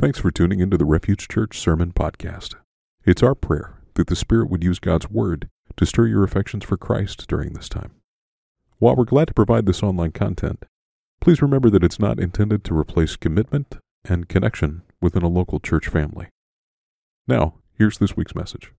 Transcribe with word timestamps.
Thanks 0.00 0.18
for 0.18 0.30
tuning 0.30 0.60
into 0.60 0.78
the 0.78 0.86
Refuge 0.86 1.28
Church 1.28 1.60
Sermon 1.60 1.92
Podcast. 1.92 2.54
It's 3.04 3.22
our 3.22 3.34
prayer 3.34 3.74
that 3.96 4.06
the 4.06 4.16
Spirit 4.16 4.48
would 4.48 4.64
use 4.64 4.78
God's 4.78 5.10
Word 5.10 5.50
to 5.76 5.84
stir 5.84 6.06
your 6.06 6.24
affections 6.24 6.64
for 6.64 6.78
Christ 6.78 7.28
during 7.28 7.52
this 7.52 7.68
time. 7.68 7.90
While 8.78 8.96
we're 8.96 9.04
glad 9.04 9.28
to 9.28 9.34
provide 9.34 9.66
this 9.66 9.82
online 9.82 10.12
content, 10.12 10.64
please 11.20 11.42
remember 11.42 11.68
that 11.68 11.84
it's 11.84 11.98
not 11.98 12.18
intended 12.18 12.64
to 12.64 12.78
replace 12.78 13.14
commitment 13.16 13.76
and 14.02 14.26
connection 14.26 14.80
within 15.02 15.22
a 15.22 15.28
local 15.28 15.60
church 15.60 15.88
family. 15.88 16.28
Now, 17.28 17.56
here's 17.76 17.98
this 17.98 18.16
week's 18.16 18.34
message. 18.34 18.72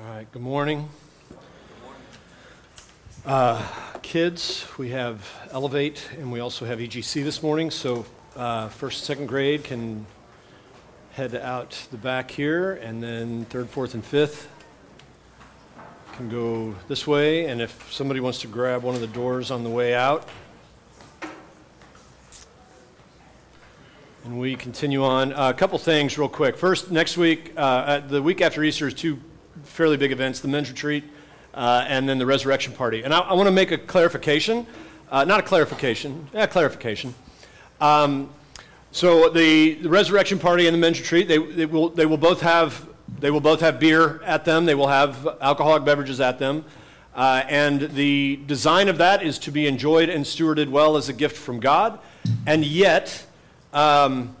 All 0.00 0.08
right, 0.08 0.30
good 0.30 0.42
morning. 0.42 0.88
Uh, 3.24 3.60
kids, 4.06 4.64
we 4.78 4.90
have 4.90 5.28
Elevate 5.50 6.10
and 6.16 6.30
we 6.30 6.38
also 6.38 6.64
have 6.64 6.78
EGC 6.78 7.24
this 7.24 7.42
morning, 7.42 7.72
so 7.72 8.06
uh, 8.36 8.68
first 8.68 9.02
second 9.02 9.26
grade 9.26 9.64
can 9.64 10.06
head 11.10 11.34
out 11.34 11.76
the 11.90 11.96
back 11.96 12.30
here, 12.30 12.74
and 12.74 13.02
then 13.02 13.44
third, 13.46 13.68
fourth, 13.68 13.94
and 13.94 14.04
fifth 14.04 14.48
can 16.12 16.28
go 16.28 16.72
this 16.86 17.04
way, 17.04 17.46
and 17.46 17.60
if 17.60 17.92
somebody 17.92 18.20
wants 18.20 18.40
to 18.42 18.46
grab 18.46 18.84
one 18.84 18.94
of 18.94 19.00
the 19.00 19.08
doors 19.08 19.50
on 19.50 19.64
the 19.64 19.70
way 19.70 19.92
out, 19.92 20.28
and 24.22 24.38
we 24.38 24.54
continue 24.54 25.02
on. 25.02 25.32
Uh, 25.32 25.50
a 25.50 25.54
couple 25.54 25.76
things, 25.78 26.16
real 26.16 26.28
quick. 26.28 26.56
First, 26.56 26.92
next 26.92 27.16
week, 27.16 27.52
uh, 27.56 27.98
the 27.98 28.22
week 28.22 28.40
after 28.40 28.62
Easter, 28.62 28.86
is 28.86 28.94
two 28.94 29.18
fairly 29.64 29.96
big 29.96 30.12
events 30.12 30.38
the 30.38 30.48
men's 30.48 30.70
retreat 30.70 31.02
uh, 31.56 31.84
and 31.88 32.08
then 32.08 32.18
the 32.18 32.26
resurrection 32.26 32.72
party. 32.72 33.02
And 33.02 33.12
I, 33.12 33.20
I 33.20 33.32
want 33.32 33.46
to 33.46 33.52
make 33.52 33.72
a 33.72 33.78
clarification, 33.78 34.66
uh, 35.10 35.24
not 35.24 35.40
a 35.40 35.42
clarification, 35.42 36.28
yeah, 36.32 36.46
clarification. 36.46 37.14
Um, 37.80 38.30
so 38.92 39.28
the, 39.28 39.74
the 39.74 39.88
resurrection 39.88 40.38
party 40.38 40.66
and 40.66 40.74
the 40.74 40.78
men's 40.78 41.00
retreat, 41.00 41.28
they, 41.28 41.38
they, 41.38 41.66
will, 41.66 41.88
they, 41.88 42.06
will 42.06 42.16
both 42.16 42.40
have, 42.42 42.86
they 43.18 43.30
will 43.30 43.40
both 43.40 43.60
have 43.60 43.80
beer 43.80 44.22
at 44.22 44.44
them. 44.44 44.66
They 44.66 44.74
will 44.74 44.88
have 44.88 45.26
alcoholic 45.40 45.84
beverages 45.84 46.20
at 46.20 46.38
them. 46.38 46.64
Uh, 47.14 47.42
and 47.48 47.80
the 47.80 48.36
design 48.46 48.88
of 48.88 48.98
that 48.98 49.22
is 49.22 49.38
to 49.40 49.50
be 49.50 49.66
enjoyed 49.66 50.10
and 50.10 50.24
stewarded 50.24 50.68
well 50.68 50.96
as 50.96 51.08
a 51.08 51.12
gift 51.14 51.36
from 51.36 51.60
God. 51.60 51.98
And 52.46 52.64
yet, 52.64 53.24
um, 53.72 54.36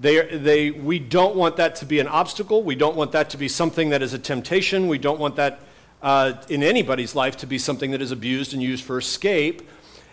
they, 0.00 0.38
they, 0.38 0.70
we 0.70 0.98
don't 1.00 1.34
want 1.34 1.56
that 1.56 1.76
to 1.76 1.86
be 1.86 1.98
an 1.98 2.06
obstacle. 2.06 2.62
We 2.62 2.76
don't 2.76 2.96
want 2.96 3.12
that 3.12 3.30
to 3.30 3.36
be 3.36 3.48
something 3.48 3.90
that 3.90 4.02
is 4.02 4.14
a 4.14 4.18
temptation. 4.18 4.86
We 4.86 4.98
don't 4.98 5.18
want 5.18 5.36
that 5.36 5.60
uh, 6.02 6.34
in 6.48 6.62
anybody's 6.62 7.14
life 7.14 7.36
to 7.38 7.46
be 7.46 7.58
something 7.58 7.90
that 7.90 8.02
is 8.02 8.10
abused 8.10 8.52
and 8.54 8.62
used 8.62 8.84
for 8.84 8.98
escape. 8.98 9.68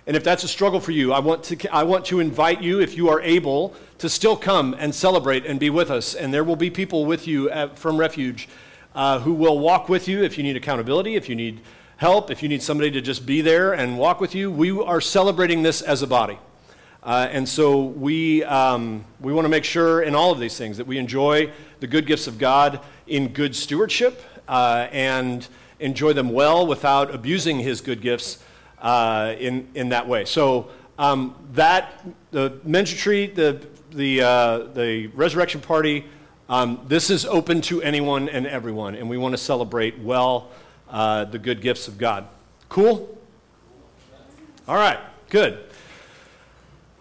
And 0.06 0.16
if 0.16 0.24
that's 0.24 0.44
a 0.44 0.48
struggle 0.48 0.80
for 0.80 0.92
you, 0.92 1.12
I 1.12 1.20
want 1.20 1.44
to, 1.46 1.74
I 1.74 1.84
want 1.84 2.06
to 2.06 2.20
invite 2.20 2.62
you, 2.62 2.80
if 2.80 2.96
you 2.96 3.10
are 3.10 3.22
able, 3.22 3.76
to 3.98 4.08
still 4.10 4.38
come 4.38 4.76
and 4.80 4.96
celebrate 4.96 5.46
and 5.46 5.60
be 5.60 5.70
with 5.70 5.92
us. 5.92 6.16
And 6.16 6.34
there 6.34 6.44
will 6.44 6.56
be 6.56 6.70
people 6.70 7.06
with 7.06 7.28
you 7.28 7.50
at, 7.50 7.78
from 7.78 7.98
Refuge 7.98 8.48
uh, 8.96 9.20
who 9.20 9.34
will 9.34 9.60
walk 9.60 9.90
with 9.90 10.08
you 10.08 10.24
if 10.24 10.38
you 10.38 10.44
need 10.44 10.56
accountability, 10.56 11.16
if 11.16 11.28
you 11.28 11.36
need 11.36 11.60
help, 11.98 12.32
if 12.32 12.42
you 12.42 12.50
need 12.50 12.62
somebody 12.62 12.92
to 12.92 13.02
just 13.02 13.26
be 13.26 13.42
there 13.42 13.74
and 13.74 13.98
walk 13.98 14.22
with 14.22 14.34
you. 14.34 14.52
We 14.52 14.72
are 14.72 15.02
celebrating 15.02 15.64
this 15.64 15.82
as 15.82 16.02
a 16.02 16.08
body. 16.08 16.40
Uh, 17.04 17.28
and 17.32 17.48
so 17.48 17.84
we, 17.84 18.44
um, 18.44 19.06
we 19.20 19.34
want 19.34 19.46
to 19.46 19.50
make 19.50 19.64
sure 19.64 20.02
in 20.02 20.16
all 20.16 20.32
of 20.32 20.40
these 20.40 20.58
things 20.58 20.78
that 20.78 20.88
we 20.88 20.98
enjoy 20.98 21.52
the 21.80 21.88
good 21.88 22.06
gifts 22.06 22.28
of 22.28 22.38
God 22.38 22.82
in 23.08 23.30
good 23.30 23.56
stewardship 23.56 24.22
uh, 24.48 24.88
and 24.92 25.48
enjoy 25.80 26.14
them 26.14 26.30
well 26.30 26.66
without 26.66 27.14
abusing 27.14 27.60
his 27.60 27.82
good 27.82 28.02
gifts 28.02 28.44
uh, 28.80 29.36
in, 29.40 29.68
in 29.76 29.90
that 29.90 30.08
way. 30.08 30.26
So 30.26 30.70
um, 30.98 31.36
that, 31.54 32.06
the 32.32 32.60
men's 32.64 32.92
retreat, 32.92 33.36
the, 33.36 33.66
the, 33.92 34.22
uh, 34.22 34.58
the 34.74 35.08
resurrection 35.08 35.62
party, 35.62 36.06
um, 36.50 36.80
this 36.88 37.10
is 37.10 37.26
open 37.26 37.62
to 37.62 37.82
anyone 37.82 38.30
and 38.30 38.48
everyone, 38.48 38.96
and 38.96 39.10
we 39.10 39.18
want 39.18 39.34
to 39.34 39.38
celebrate 39.38 40.00
well 40.00 40.50
uh, 40.90 41.26
the 41.26 41.38
good 41.38 41.62
gifts 41.62 41.88
of 41.88 41.98
God. 41.98 42.28
Cool? 42.70 43.18
All 44.68 44.76
right, 44.76 45.00
good. 45.30 45.66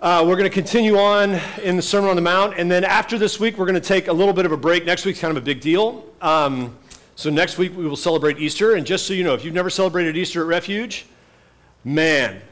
Uh, 0.00 0.24
we're 0.26 0.36
going 0.36 0.50
to 0.50 0.54
continue 0.54 0.98
on 0.98 1.40
in 1.62 1.76
the 1.76 1.82
Sermon 1.82 2.10
on 2.10 2.16
the 2.16 2.22
Mount, 2.22 2.58
and 2.58 2.70
then 2.70 2.84
after 2.84 3.18
this 3.18 3.40
week, 3.40 3.56
we're 3.56 3.66
going 3.66 3.80
to 3.80 3.80
take 3.80 4.08
a 4.08 4.12
little 4.12 4.34
bit 4.34 4.46
of 4.46 4.52
a 4.52 4.56
break. 4.56 4.84
Next 4.84 5.04
week's 5.04 5.20
kind 5.20 5.30
of 5.36 5.42
a 5.42 5.44
big 5.44 5.60
deal. 5.60 6.04
Um, 6.20 6.76
so 7.16 7.30
next 7.30 7.56
week 7.56 7.74
we 7.74 7.86
will 7.86 7.96
celebrate 7.96 8.38
Easter. 8.38 8.74
And 8.74 8.86
just 8.86 9.06
so 9.06 9.14
you 9.14 9.24
know, 9.24 9.32
if 9.32 9.42
you've 9.42 9.54
never 9.54 9.70
celebrated 9.70 10.18
Easter 10.18 10.42
at 10.42 10.46
Refuge, 10.46 11.06
man, 11.82 12.42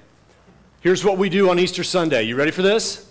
here's 0.81 1.05
what 1.05 1.19
we 1.19 1.29
do 1.29 1.51
on 1.51 1.59
Easter 1.59 1.85
Sunday. 1.85 2.23
You 2.23 2.35
ready 2.35 2.51
for 2.51 2.63
this? 2.63 3.11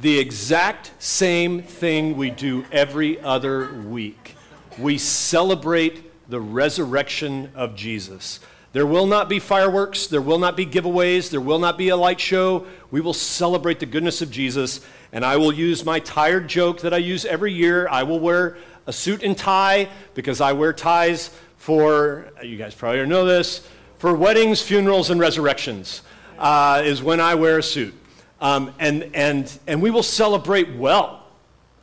The 0.00 0.18
exact 0.18 0.90
same 0.98 1.62
thing 1.62 2.16
we 2.16 2.30
do 2.30 2.64
every 2.72 3.20
other 3.20 3.72
week. 3.72 4.34
We 4.76 4.98
celebrate 4.98 6.28
the 6.28 6.40
resurrection 6.40 7.52
of 7.54 7.76
Jesus. 7.76 8.40
There 8.72 8.86
will 8.86 9.06
not 9.06 9.28
be 9.28 9.38
fireworks, 9.38 10.08
there 10.08 10.20
will 10.20 10.40
not 10.40 10.56
be 10.56 10.66
giveaways, 10.66 11.30
there 11.30 11.40
will 11.40 11.60
not 11.60 11.78
be 11.78 11.90
a 11.90 11.96
light 11.96 12.18
show. 12.18 12.66
We 12.90 13.00
will 13.00 13.14
celebrate 13.14 13.78
the 13.78 13.86
goodness 13.86 14.20
of 14.20 14.32
Jesus. 14.32 14.80
And 15.12 15.24
I 15.24 15.36
will 15.36 15.52
use 15.52 15.84
my 15.84 16.00
tired 16.00 16.48
joke 16.48 16.80
that 16.80 16.92
I 16.92 16.96
use 16.96 17.24
every 17.24 17.52
year. 17.52 17.86
I 17.88 18.02
will 18.02 18.18
wear 18.18 18.56
a 18.86 18.92
suit 18.92 19.22
and 19.22 19.36
tie 19.36 19.88
because 20.14 20.40
I 20.40 20.52
wear 20.52 20.72
ties 20.72 21.30
for, 21.56 22.30
you 22.42 22.56
guys 22.56 22.74
probably 22.74 23.06
know 23.06 23.24
this, 23.24 23.66
for 23.98 24.14
weddings, 24.14 24.60
funerals, 24.60 25.10
and 25.10 25.18
resurrections 25.18 26.02
uh, 26.38 26.82
is 26.84 27.02
when 27.02 27.20
I 27.20 27.34
wear 27.36 27.58
a 27.58 27.62
suit. 27.62 27.94
Um, 28.40 28.74
and, 28.78 29.10
and, 29.14 29.58
and 29.66 29.80
we 29.80 29.90
will 29.90 30.02
celebrate 30.02 30.74
well. 30.74 31.24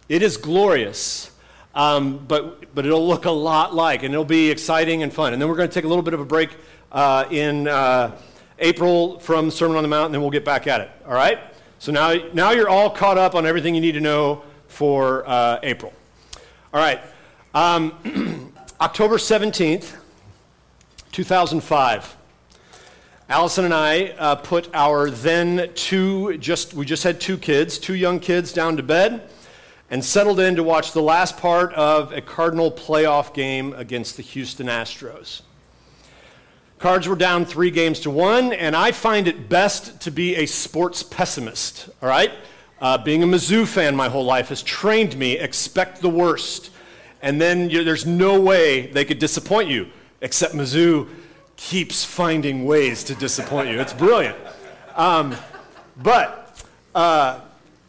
It 0.07 0.21
is 0.21 0.37
glorious, 0.37 1.31
um, 1.73 2.19
but, 2.27 2.75
but 2.75 2.85
it'll 2.85 3.07
look 3.07 3.25
a 3.25 3.31
lot 3.31 3.73
like, 3.73 4.03
and 4.03 4.13
it'll 4.13 4.25
be 4.25 4.51
exciting 4.51 5.01
and 5.01 5.11
fun. 5.11 5.33
And 5.33 5.41
then 5.41 5.49
we're 5.49 5.55
going 5.55 5.69
to 5.69 5.73
take 5.73 5.85
a 5.85 5.87
little 5.87 6.03
bit 6.03 6.13
of 6.13 6.19
a 6.19 6.25
break 6.25 6.49
uh, 6.91 7.25
in 7.31 7.67
uh, 7.67 8.15
April 8.59 9.17
from 9.19 9.49
Sermon 9.49 9.77
on 9.77 9.83
the 9.83 9.89
Mount, 9.89 10.07
and 10.07 10.13
then 10.13 10.21
we'll 10.21 10.29
get 10.29 10.45
back 10.45 10.67
at 10.67 10.81
it. 10.81 10.91
All 11.07 11.13
right? 11.13 11.39
So 11.79 11.91
now, 11.91 12.13
now 12.33 12.51
you're 12.51 12.69
all 12.69 12.91
caught 12.91 13.17
up 13.17 13.33
on 13.33 13.47
everything 13.47 13.73
you 13.73 13.81
need 13.81 13.93
to 13.93 14.01
know 14.01 14.43
for 14.67 15.27
uh, 15.27 15.59
April. 15.63 15.93
All 16.73 16.79
right. 16.79 17.01
Um, 17.53 18.53
October 18.79 19.17
17th, 19.17 19.97
2005. 21.11 22.17
Allison 23.27 23.65
and 23.65 23.73
I 23.73 24.11
uh, 24.11 24.35
put 24.35 24.69
our 24.73 25.09
then 25.09 25.69
two, 25.75 26.37
just, 26.37 26.73
we 26.73 26.85
just 26.85 27.03
had 27.03 27.19
two 27.19 27.37
kids, 27.37 27.77
two 27.77 27.95
young 27.95 28.21
kids 28.21 28.53
down 28.53 28.77
to 28.77 28.83
bed 28.83 29.29
and 29.89 30.01
settled 30.01 30.39
in 30.39 30.55
to 30.55 30.63
watch 30.63 30.93
the 30.93 31.01
last 31.01 31.35
part 31.35 31.73
of 31.73 32.13
a 32.13 32.21
Cardinal 32.21 32.71
playoff 32.71 33.33
game 33.33 33.73
against 33.73 34.15
the 34.15 34.23
Houston 34.23 34.67
Astros. 34.67 35.41
Cards 36.79 37.05
were 37.05 37.17
down 37.17 37.43
three 37.43 37.69
games 37.69 37.99
to 37.99 38.09
one, 38.09 38.53
and 38.53 38.77
I 38.77 38.93
find 38.93 39.27
it 39.27 39.49
best 39.49 39.99
to 40.01 40.09
be 40.09 40.37
a 40.37 40.45
sports 40.45 41.03
pessimist, 41.03 41.89
all 42.01 42.07
right? 42.07 42.31
Uh, 42.81 42.97
being 42.97 43.21
a 43.21 43.27
Mizzou 43.27 43.67
fan 43.67 43.95
my 43.95 44.09
whole 44.09 44.25
life 44.25 44.49
has 44.49 44.63
trained 44.63 45.15
me 45.15 45.37
expect 45.37 46.01
the 46.01 46.09
worst. 46.09 46.71
And 47.21 47.39
then 47.39 47.67
there's 47.67 48.07
no 48.07 48.41
way 48.41 48.87
they 48.87 49.05
could 49.05 49.19
disappoint 49.19 49.69
you, 49.69 49.89
except 50.21 50.55
Mizzou 50.55 51.07
keeps 51.55 52.03
finding 52.03 52.65
ways 52.65 53.03
to 53.03 53.13
disappoint 53.13 53.69
you. 53.69 53.79
It's 53.79 53.93
brilliant. 53.93 54.35
Um, 54.95 55.35
but 55.97 56.65
uh, 56.95 57.41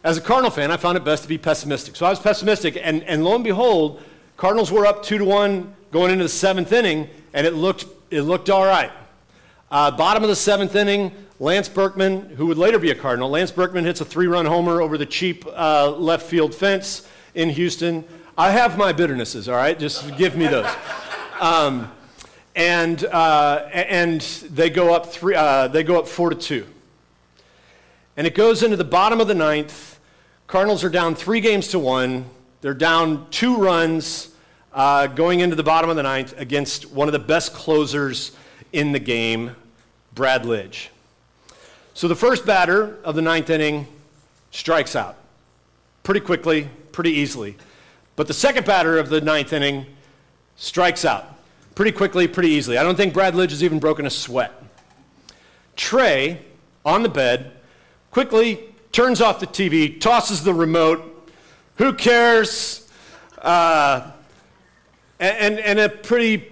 as 0.03 0.17
a 0.17 0.21
Cardinal 0.21 0.51
fan, 0.51 0.69
I 0.69 0.77
found 0.77 0.95
it 0.95 1.03
best 1.03 1.23
to 1.23 1.29
be 1.29 1.39
pessimistic. 1.39 1.95
So 1.95 2.05
I 2.05 2.11
was 2.11 2.19
pessimistic, 2.19 2.77
and, 2.79 3.01
and 3.03 3.23
lo 3.23 3.33
and 3.33 3.43
behold, 3.43 4.03
Cardinals 4.37 4.71
were 4.71 4.85
up 4.85 5.01
two 5.01 5.17
to 5.17 5.25
one 5.25 5.73
going 5.91 6.11
into 6.11 6.25
the 6.25 6.29
seventh 6.29 6.71
inning, 6.71 7.09
and 7.33 7.47
it 7.47 7.55
looked, 7.55 7.85
it 8.11 8.21
looked 8.21 8.51
all 8.51 8.65
right. 8.65 8.91
Uh, 9.71 9.89
bottom 9.89 10.21
of 10.21 10.29
the 10.29 10.35
seventh 10.35 10.75
inning, 10.75 11.11
Lance 11.39 11.67
Berkman, 11.67 12.29
who 12.35 12.45
would 12.47 12.57
later 12.57 12.79
be 12.79 12.91
a 12.91 12.95
Cardinal, 12.95 13.29
Lance 13.29 13.51
Berkman 13.51 13.85
hits 13.85 14.01
a 14.01 14.05
three 14.05 14.27
run 14.27 14.45
homer 14.45 14.81
over 14.81 14.97
the 14.97 15.05
cheap 15.05 15.45
uh, 15.47 15.91
left 15.91 16.25
field 16.25 16.53
fence 16.53 17.07
in 17.33 17.49
Houston. 17.49 18.05
I 18.37 18.51
have 18.51 18.77
my 18.77 18.93
bitternesses, 18.93 19.49
all 19.49 19.55
right? 19.55 19.77
Just 19.77 20.15
give 20.17 20.35
me 20.35 20.47
those. 20.47 20.69
Um, 21.41 21.91
and, 22.55 23.03
uh, 23.05 23.67
and 23.73 24.21
they 24.21 24.69
go 24.69 24.93
up 24.93 25.07
three, 25.07 25.35
uh, 25.35 25.67
they 25.67 25.83
go 25.83 25.99
up 25.99 26.07
four 26.07 26.29
to 26.29 26.35
two. 26.37 26.65
And 28.15 28.25
it 28.25 28.33
goes 28.33 28.63
into 28.63 28.77
the 28.77 28.85
bottom 28.85 29.19
of 29.19 29.27
the 29.27 29.33
ninth. 29.33 29.99
Cardinals 30.47 30.83
are 30.85 30.89
down 30.89 31.15
three 31.15 31.41
games 31.41 31.67
to 31.69 31.79
one. 31.79 32.25
They're 32.61 32.73
down 32.73 33.27
two 33.29 33.57
runs 33.57 34.33
uh, 34.73 35.07
going 35.07 35.41
into 35.41 35.55
the 35.55 35.63
bottom 35.63 35.89
of 35.89 35.95
the 35.95 36.03
ninth 36.03 36.33
against 36.37 36.91
one 36.91 37.09
of 37.09 37.11
the 37.11 37.19
best 37.19 37.53
closers 37.53 38.31
in 38.71 38.93
the 38.93 38.99
game, 38.99 39.55
Brad 40.13 40.43
Lidge. 40.43 40.89
So 41.93 42.07
the 42.07 42.15
first 42.15 42.45
batter 42.45 42.97
of 43.03 43.15
the 43.15 43.21
ninth 43.21 43.49
inning 43.49 43.87
strikes 44.51 44.95
out 44.95 45.15
pretty 46.03 46.19
quickly, 46.19 46.69
pretty 46.91 47.11
easily. 47.11 47.55
But 48.15 48.27
the 48.27 48.33
second 48.33 48.65
batter 48.65 48.97
of 48.97 49.09
the 49.09 49.21
ninth 49.21 49.53
inning 49.53 49.85
strikes 50.55 51.05
out 51.05 51.25
pretty 51.75 51.91
quickly, 51.91 52.27
pretty 52.27 52.49
easily. 52.49 52.77
I 52.77 52.83
don't 52.83 52.95
think 52.95 53.13
Brad 53.13 53.33
Lidge 53.33 53.51
has 53.51 53.63
even 53.63 53.79
broken 53.79 54.05
a 54.05 54.09
sweat. 54.09 54.51
Trey, 55.75 56.41
on 56.85 57.03
the 57.03 57.09
bed, 57.09 57.51
quickly 58.11 58.73
turns 58.91 59.21
off 59.21 59.39
the 59.39 59.47
TV, 59.47 59.99
tosses 59.99 60.43
the 60.43 60.53
remote. 60.53 61.31
Who 61.77 61.93
cares? 61.93 62.87
Uh, 63.39 64.11
and, 65.19 65.59
and 65.59 65.79
a 65.79 65.89
pretty 65.89 66.51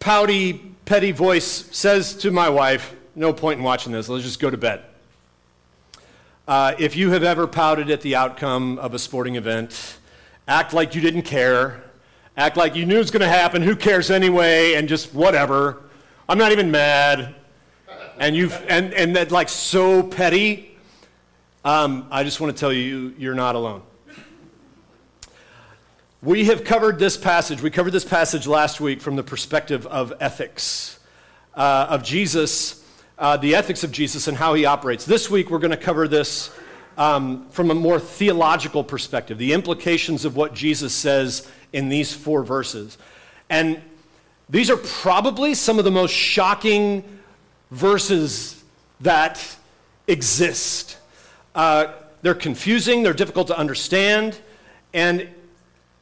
pouty, 0.00 0.54
petty 0.84 1.12
voice 1.12 1.46
says 1.46 2.14
to 2.16 2.30
my 2.30 2.48
wife, 2.48 2.94
No 3.14 3.32
point 3.32 3.58
in 3.58 3.64
watching 3.64 3.92
this, 3.92 4.08
let's 4.08 4.24
just 4.24 4.40
go 4.40 4.50
to 4.50 4.56
bed. 4.56 4.84
Uh, 6.48 6.74
if 6.78 6.96
you 6.96 7.10
have 7.10 7.22
ever 7.22 7.46
pouted 7.46 7.90
at 7.90 8.00
the 8.00 8.16
outcome 8.16 8.78
of 8.78 8.94
a 8.94 8.98
sporting 8.98 9.36
event, 9.36 9.98
act 10.48 10.72
like 10.72 10.94
you 10.94 11.00
didn't 11.00 11.22
care, 11.22 11.84
act 12.36 12.56
like 12.56 12.74
you 12.74 12.86
knew 12.86 12.96
it 12.96 12.98
was 12.98 13.10
going 13.10 13.20
to 13.20 13.28
happen, 13.28 13.62
who 13.62 13.76
cares 13.76 14.10
anyway, 14.10 14.74
and 14.74 14.88
just 14.88 15.14
whatever. 15.14 15.82
I'm 16.28 16.38
not 16.38 16.52
even 16.52 16.70
mad. 16.70 17.34
And, 18.18 18.34
you've, 18.34 18.54
and, 18.68 18.92
and 18.94 19.14
that, 19.16 19.30
like, 19.30 19.48
so 19.48 20.02
petty. 20.02 20.76
Um, 21.64 22.06
I 22.10 22.24
just 22.24 22.40
want 22.40 22.56
to 22.56 22.60
tell 22.60 22.72
you, 22.72 23.14
you're 23.18 23.34
not 23.34 23.54
alone. 23.54 23.82
We 26.22 26.46
have 26.46 26.64
covered 26.64 26.98
this 26.98 27.16
passage. 27.16 27.62
We 27.62 27.70
covered 27.70 27.92
this 27.92 28.04
passage 28.04 28.46
last 28.46 28.80
week 28.80 29.00
from 29.00 29.16
the 29.16 29.22
perspective 29.22 29.86
of 29.86 30.12
ethics, 30.20 30.98
uh, 31.54 31.86
of 31.90 32.02
Jesus, 32.02 32.81
uh, 33.22 33.36
the 33.36 33.54
ethics 33.54 33.84
of 33.84 33.92
Jesus 33.92 34.26
and 34.26 34.36
how 34.36 34.52
he 34.52 34.64
operates. 34.64 35.04
This 35.04 35.30
week, 35.30 35.48
we're 35.48 35.60
going 35.60 35.70
to 35.70 35.76
cover 35.76 36.08
this 36.08 36.50
um, 36.98 37.48
from 37.50 37.70
a 37.70 37.74
more 37.74 38.00
theological 38.00 38.82
perspective, 38.82 39.38
the 39.38 39.52
implications 39.52 40.24
of 40.24 40.34
what 40.34 40.54
Jesus 40.54 40.92
says 40.92 41.48
in 41.72 41.88
these 41.88 42.12
four 42.12 42.42
verses. 42.42 42.98
And 43.48 43.80
these 44.50 44.70
are 44.70 44.76
probably 44.76 45.54
some 45.54 45.78
of 45.78 45.84
the 45.84 45.90
most 45.92 46.10
shocking 46.10 47.04
verses 47.70 48.62
that 49.00 49.56
exist. 50.08 50.98
Uh, 51.54 51.92
they're 52.22 52.34
confusing, 52.34 53.04
they're 53.04 53.12
difficult 53.12 53.46
to 53.46 53.56
understand, 53.56 54.36
and 54.92 55.28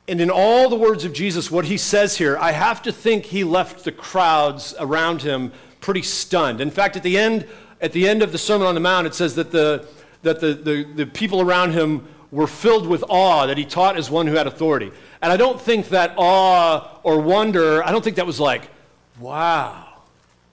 and 0.09 0.21
in 0.21 0.29
all 0.29 0.69
the 0.69 0.77
words 0.77 1.05
of 1.05 1.13
Jesus, 1.13 1.53
what 1.53 1.67
he 1.67 1.77
says 1.77 2.17
here, 2.17 2.37
I 2.37 2.51
have 2.51 2.83
to 2.83 2.91
think 2.91 3.27
he 3.27 3.45
left 3.45 3.85
the 3.85 3.93
crowds 3.93 4.75
around 4.81 5.23
him 5.23 5.53
pretty 5.81 6.03
stunned. 6.03 6.61
In 6.61 6.71
fact, 6.71 6.97
at 6.97 7.03
the 7.03 7.19
end, 7.19 7.47
at 7.81 7.93
the 7.93 8.09
end 8.09 8.23
of 8.23 8.33
the 8.33 8.39
Sermon 8.39 8.67
on 8.67 8.75
the 8.75 8.81
Mount, 8.81 9.07
it 9.07 9.15
says 9.15 9.35
that 9.37 9.51
the, 9.51 9.87
that 10.23 10.41
the, 10.41 10.55
the, 10.55 10.85
the 10.85 11.07
people 11.07 11.41
around 11.41 11.73
him 11.73 12.07
were 12.31 12.47
filled 12.47 12.87
with 12.87 13.05
awe 13.09 13.47
that 13.47 13.59
he 13.59 13.65
taught 13.65 13.97
as 13.97 14.11
one 14.11 14.27
who 14.27 14.35
had 14.35 14.47
authority. 14.47 14.93
And 15.23 15.33
I 15.33 15.37
don't 15.37 15.61
think 15.61 15.89
that 15.89 16.15
awe 16.17 17.01
or 17.03 17.21
wonder, 17.21 17.85
I 17.85 17.91
don't 17.91 18.03
think 18.03 18.17
that 18.17 18.27
was 18.27 18.39
like, 18.39 18.71
wow. 19.19 19.87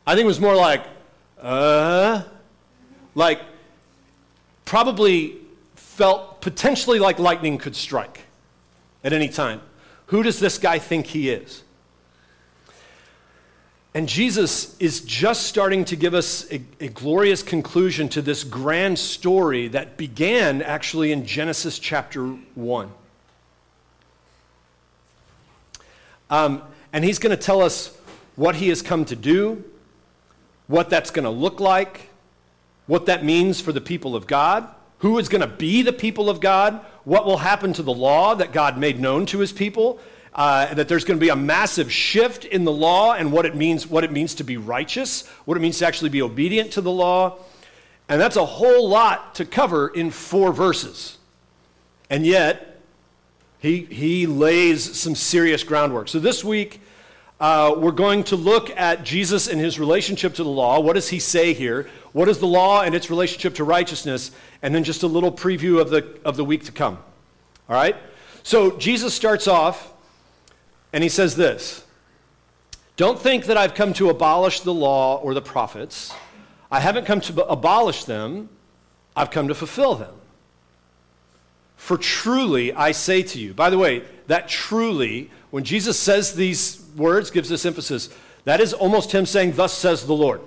I 0.05 0.15
think 0.15 0.23
it 0.23 0.27
was 0.27 0.39
more 0.39 0.55
like, 0.55 0.83
uh, 1.41 2.23
like 3.13 3.41
probably 4.65 5.37
felt 5.75 6.41
potentially 6.41 6.99
like 6.99 7.19
lightning 7.19 7.57
could 7.57 7.75
strike 7.75 8.21
at 9.03 9.13
any 9.13 9.29
time. 9.29 9.61
Who 10.07 10.23
does 10.23 10.39
this 10.39 10.57
guy 10.57 10.79
think 10.79 11.07
he 11.07 11.29
is? 11.29 11.63
And 13.97 14.07
Jesus 14.07 14.77
is 14.77 15.01
just 15.01 15.47
starting 15.47 15.83
to 15.85 15.95
give 15.95 16.13
us 16.13 16.45
a, 16.51 16.61
a, 16.79 16.87
glorious 16.87 17.41
conclusion 17.41 18.07
to 18.09 18.21
this 18.21 18.43
grand 18.43 18.99
story 18.99 19.69
that 19.69 19.97
began 19.97 20.61
actually 20.61 21.11
in 21.11 21.25
Genesis 21.25 21.79
chapter 21.79 22.27
1. 22.27 22.91
Um, 26.29 26.61
and 26.93 27.03
he's 27.03 27.17
going 27.17 27.35
to 27.35 27.41
tell 27.41 27.59
us 27.59 27.97
what 28.35 28.57
he 28.57 28.69
has 28.69 28.83
come 28.83 29.03
to 29.05 29.15
do, 29.15 29.63
what 30.67 30.91
that's 30.91 31.09
going 31.09 31.25
to 31.25 31.31
look 31.31 31.59
like, 31.59 32.11
what 32.85 33.07
that 33.07 33.25
means 33.25 33.59
for 33.59 33.71
the 33.71 33.81
people 33.81 34.15
of 34.15 34.27
God, 34.27 34.67
who 34.99 35.17
is 35.17 35.27
going 35.27 35.41
to 35.41 35.47
be 35.47 35.81
the 35.81 35.91
people 35.91 36.29
of 36.29 36.39
God, 36.39 36.85
what 37.03 37.25
will 37.25 37.37
happen 37.37 37.73
to 37.73 37.81
the 37.81 37.95
law 37.95 38.35
that 38.35 38.53
God 38.53 38.77
made 38.77 38.99
known 38.99 39.25
to 39.25 39.39
his 39.39 39.51
people, 39.51 39.99
uh, 40.37 40.71
that 40.75 40.87
there's 40.87 41.03
going 41.03 41.19
to 41.19 41.23
be 41.23 41.29
a 41.29 41.35
massive 41.35 41.91
shift 41.91 42.45
in 42.45 42.63
the 42.63 42.71
law 42.71 43.13
and 43.13 43.31
what 43.31 43.45
it 43.45 43.55
means, 43.55 43.87
what 43.87 44.03
it 44.03 44.11
means 44.11 44.35
to 44.35 44.43
be 44.43 44.55
righteous, 44.55 45.27
what 45.45 45.57
it 45.57 45.59
means 45.61 45.79
to 45.79 45.87
actually 45.87 46.11
be 46.11 46.21
obedient 46.21 46.71
to 46.71 46.81
the 46.81 46.91
law. 46.91 47.39
And 48.07 48.21
that's 48.21 48.35
a 48.35 48.45
whole 48.45 48.87
lot 48.87 49.35
to 49.35 49.45
cover 49.45 49.87
in 49.87 50.11
four 50.11 50.53
verses. 50.53 51.17
And 52.09 52.25
yet, 52.25 52.79
he, 53.59 53.85
he 53.85 54.27
lays 54.27 54.97
some 54.97 55.15
serious 55.15 55.63
groundwork. 55.63 56.07
So 56.07 56.19
this 56.19 56.43
week, 56.43 56.81
uh, 57.39 57.75
we're 57.75 57.91
going 57.91 58.23
to 58.25 58.35
look 58.35 58.69
at 58.77 59.03
Jesus 59.03 59.47
and 59.47 59.59
his 59.59 59.79
relationship 59.79 60.35
to 60.35 60.43
the 60.43 60.49
law. 60.49 60.79
What 60.79 60.93
does 60.93 61.09
he 61.09 61.19
say 61.19 61.53
here? 61.53 61.89
What 62.13 62.29
is 62.29 62.37
the 62.37 62.47
law 62.47 62.83
and 62.83 62.93
its 62.93 63.09
relationship 63.09 63.55
to 63.55 63.63
righteousness? 63.63 64.31
And 64.61 64.73
then 64.73 64.83
just 64.83 65.01
a 65.01 65.07
little 65.07 65.31
preview 65.31 65.81
of 65.81 65.89
the, 65.89 66.17
of 66.23 66.37
the 66.37 66.45
week 66.45 66.65
to 66.65 66.71
come. 66.71 66.99
All 67.67 67.75
right? 67.75 67.95
So 68.43 68.77
Jesus 68.77 69.15
starts 69.15 69.47
off 69.47 69.93
and 70.93 71.03
he 71.03 71.09
says 71.09 71.35
this 71.35 71.85
Don't 72.95 73.19
think 73.19 73.45
that 73.45 73.57
I've 73.57 73.73
come 73.73 73.93
to 73.93 74.09
abolish 74.09 74.61
the 74.61 74.73
law 74.73 75.17
or 75.17 75.33
the 75.33 75.41
prophets. 75.41 76.13
I 76.69 76.79
haven't 76.79 77.05
come 77.05 77.21
to 77.21 77.45
abolish 77.45 78.03
them, 78.03 78.49
I've 79.15 79.31
come 79.31 79.47
to 79.47 79.55
fulfill 79.55 79.95
them. 79.95 80.13
For 81.77 81.97
truly 81.97 82.73
I 82.73 82.91
say 82.91 83.23
to 83.23 83.39
you, 83.39 83.53
by 83.53 83.69
the 83.69 83.77
way, 83.77 84.03
that 84.27 84.49
truly, 84.49 85.31
when 85.51 85.63
Jesus 85.63 85.97
says 85.97 86.33
these 86.33 86.83
words, 86.95 87.31
gives 87.31 87.47
this 87.47 87.65
emphasis, 87.65 88.09
that 88.43 88.59
is 88.59 88.73
almost 88.73 89.11
him 89.11 89.25
saying, 89.25 89.53
Thus 89.53 89.73
says 89.73 90.05
the 90.05 90.13
Lord. 90.13 90.41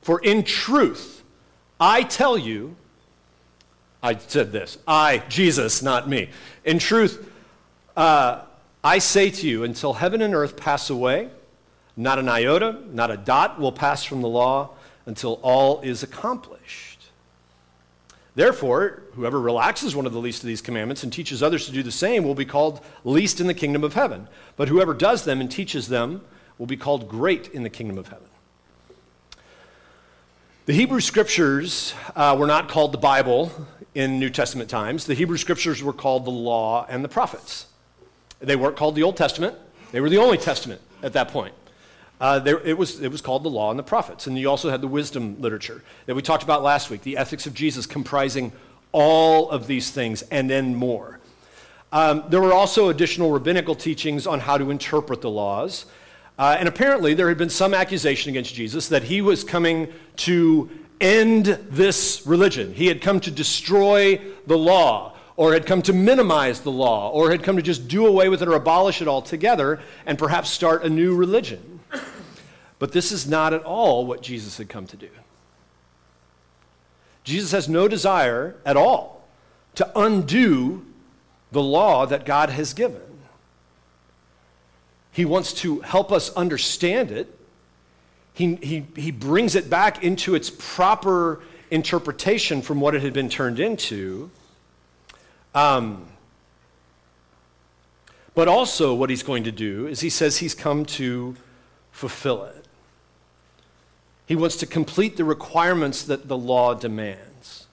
For 0.00 0.20
in 0.20 0.42
truth, 0.44 1.22
I 1.78 2.02
tell 2.02 2.38
you, 2.38 2.76
I 4.02 4.16
said 4.16 4.52
this, 4.52 4.78
I, 4.86 5.18
Jesus, 5.28 5.82
not 5.82 6.08
me. 6.08 6.30
In 6.64 6.78
truth, 6.78 7.30
uh, 7.96 8.42
I 8.84 8.98
say 8.98 9.30
to 9.30 9.48
you, 9.48 9.62
until 9.62 9.94
heaven 9.94 10.22
and 10.22 10.34
earth 10.34 10.56
pass 10.56 10.90
away, 10.90 11.30
not 11.96 12.18
an 12.18 12.28
iota, 12.28 12.80
not 12.90 13.10
a 13.10 13.16
dot 13.16 13.60
will 13.60 13.72
pass 13.72 14.02
from 14.02 14.22
the 14.22 14.28
law 14.28 14.70
until 15.06 15.34
all 15.42 15.80
is 15.82 16.02
accomplished. 16.02 16.92
Therefore, 18.34 19.02
whoever 19.14 19.40
relaxes 19.40 19.94
one 19.94 20.06
of 20.06 20.12
the 20.12 20.18
least 20.18 20.42
of 20.42 20.46
these 20.46 20.62
commandments 20.62 21.02
and 21.02 21.12
teaches 21.12 21.42
others 21.42 21.66
to 21.66 21.72
do 21.72 21.82
the 21.82 21.92
same 21.92 22.24
will 22.24 22.34
be 22.34 22.46
called 22.46 22.80
least 23.04 23.40
in 23.40 23.46
the 23.46 23.54
kingdom 23.54 23.84
of 23.84 23.92
heaven. 23.92 24.26
But 24.56 24.68
whoever 24.68 24.94
does 24.94 25.24
them 25.24 25.40
and 25.40 25.50
teaches 25.50 25.88
them 25.88 26.22
will 26.56 26.66
be 26.66 26.76
called 26.76 27.08
great 27.08 27.48
in 27.48 27.62
the 27.62 27.70
kingdom 27.70 27.98
of 27.98 28.08
heaven. 28.08 28.26
The 30.64 30.72
Hebrew 30.72 31.00
scriptures 31.00 31.92
uh, 32.16 32.36
were 32.38 32.46
not 32.46 32.68
called 32.68 32.92
the 32.92 32.98
Bible 32.98 33.52
in 33.94 34.18
New 34.18 34.30
Testament 34.30 34.70
times. 34.70 35.04
The 35.04 35.14
Hebrew 35.14 35.36
scriptures 35.36 35.82
were 35.82 35.92
called 35.92 36.24
the 36.24 36.30
law 36.30 36.86
and 36.88 37.04
the 37.04 37.08
prophets. 37.08 37.66
They 38.42 38.56
weren't 38.56 38.76
called 38.76 38.94
the 38.94 39.02
Old 39.02 39.16
Testament, 39.16 39.56
they 39.92 40.00
were 40.00 40.10
the 40.10 40.18
only 40.18 40.38
testament 40.38 40.80
at 41.02 41.12
that 41.12 41.28
point. 41.28 41.54
Uh, 42.20 42.38
there, 42.38 42.60
it, 42.60 42.78
was, 42.78 43.00
it 43.00 43.10
was 43.10 43.20
called 43.20 43.42
the 43.42 43.50
law 43.50 43.70
and 43.70 43.78
the 43.78 43.82
prophets. 43.82 44.28
And 44.28 44.38
you 44.38 44.48
also 44.48 44.70
had 44.70 44.80
the 44.80 44.86
wisdom 44.86 45.40
literature 45.40 45.82
that 46.06 46.14
we 46.14 46.22
talked 46.22 46.44
about 46.44 46.62
last 46.62 46.88
week, 46.88 47.02
the 47.02 47.16
ethics 47.16 47.46
of 47.46 47.54
Jesus 47.54 47.84
comprising 47.84 48.52
all 48.92 49.50
of 49.50 49.66
these 49.66 49.90
things 49.90 50.22
and 50.30 50.48
then 50.48 50.74
more. 50.74 51.18
Um, 51.92 52.24
there 52.28 52.40
were 52.40 52.52
also 52.52 52.90
additional 52.90 53.32
rabbinical 53.32 53.74
teachings 53.74 54.26
on 54.26 54.38
how 54.40 54.56
to 54.56 54.70
interpret 54.70 55.20
the 55.20 55.30
laws. 55.30 55.84
Uh, 56.38 56.56
and 56.58 56.68
apparently, 56.68 57.12
there 57.12 57.28
had 57.28 57.38
been 57.38 57.50
some 57.50 57.74
accusation 57.74 58.30
against 58.30 58.54
Jesus 58.54 58.88
that 58.88 59.02
he 59.02 59.20
was 59.20 59.44
coming 59.44 59.92
to 60.16 60.70
end 61.00 61.46
this 61.70 62.22
religion. 62.24 62.72
He 62.72 62.86
had 62.86 63.02
come 63.02 63.20
to 63.20 63.30
destroy 63.30 64.20
the 64.46 64.56
law, 64.56 65.16
or 65.36 65.52
had 65.52 65.66
come 65.66 65.82
to 65.82 65.92
minimize 65.92 66.60
the 66.60 66.70
law, 66.70 67.10
or 67.10 67.30
had 67.30 67.42
come 67.42 67.56
to 67.56 67.62
just 67.62 67.88
do 67.88 68.06
away 68.06 68.28
with 68.28 68.42
it 68.42 68.48
or 68.48 68.54
abolish 68.54 69.00
it 69.00 69.08
altogether, 69.08 69.80
and 70.04 70.18
perhaps 70.18 70.50
start 70.50 70.84
a 70.84 70.90
new 70.90 71.14
religion. 71.14 71.80
But 72.78 72.92
this 72.92 73.12
is 73.12 73.28
not 73.28 73.52
at 73.52 73.62
all 73.62 74.04
what 74.06 74.22
Jesus 74.22 74.58
had 74.58 74.68
come 74.68 74.86
to 74.88 74.96
do. 74.96 75.08
Jesus 77.24 77.52
has 77.52 77.68
no 77.68 77.88
desire 77.88 78.56
at 78.66 78.76
all 78.76 79.24
to 79.76 79.90
undo 79.94 80.84
the 81.52 81.62
law 81.62 82.06
that 82.06 82.26
God 82.26 82.50
has 82.50 82.74
given. 82.74 83.00
He 85.12 85.24
wants 85.24 85.52
to 85.54 85.80
help 85.80 86.10
us 86.10 86.32
understand 86.34 87.10
it. 87.10 87.38
He, 88.34 88.56
he, 88.56 88.86
he 88.96 89.10
brings 89.10 89.54
it 89.54 89.70
back 89.70 90.02
into 90.02 90.34
its 90.34 90.50
proper 90.50 91.40
interpretation 91.70 92.62
from 92.62 92.80
what 92.80 92.94
it 92.94 93.02
had 93.02 93.12
been 93.12 93.28
turned 93.28 93.60
into. 93.60 94.30
Um, 95.54 96.06
but 98.34 98.48
also, 98.48 98.94
what 98.94 99.10
he's 99.10 99.22
going 99.22 99.44
to 99.44 99.52
do 99.52 99.86
is 99.86 100.00
he 100.00 100.08
says 100.08 100.38
he's 100.38 100.54
come 100.54 100.84
to 100.86 101.36
fulfill 101.90 102.44
it. 102.44 102.66
He 104.26 104.34
wants 104.34 104.56
to 104.56 104.66
complete 104.66 105.16
the 105.16 105.24
requirements 105.24 106.04
that 106.04 106.28
the 106.28 106.36
law 106.36 106.72
demands. 106.72 107.66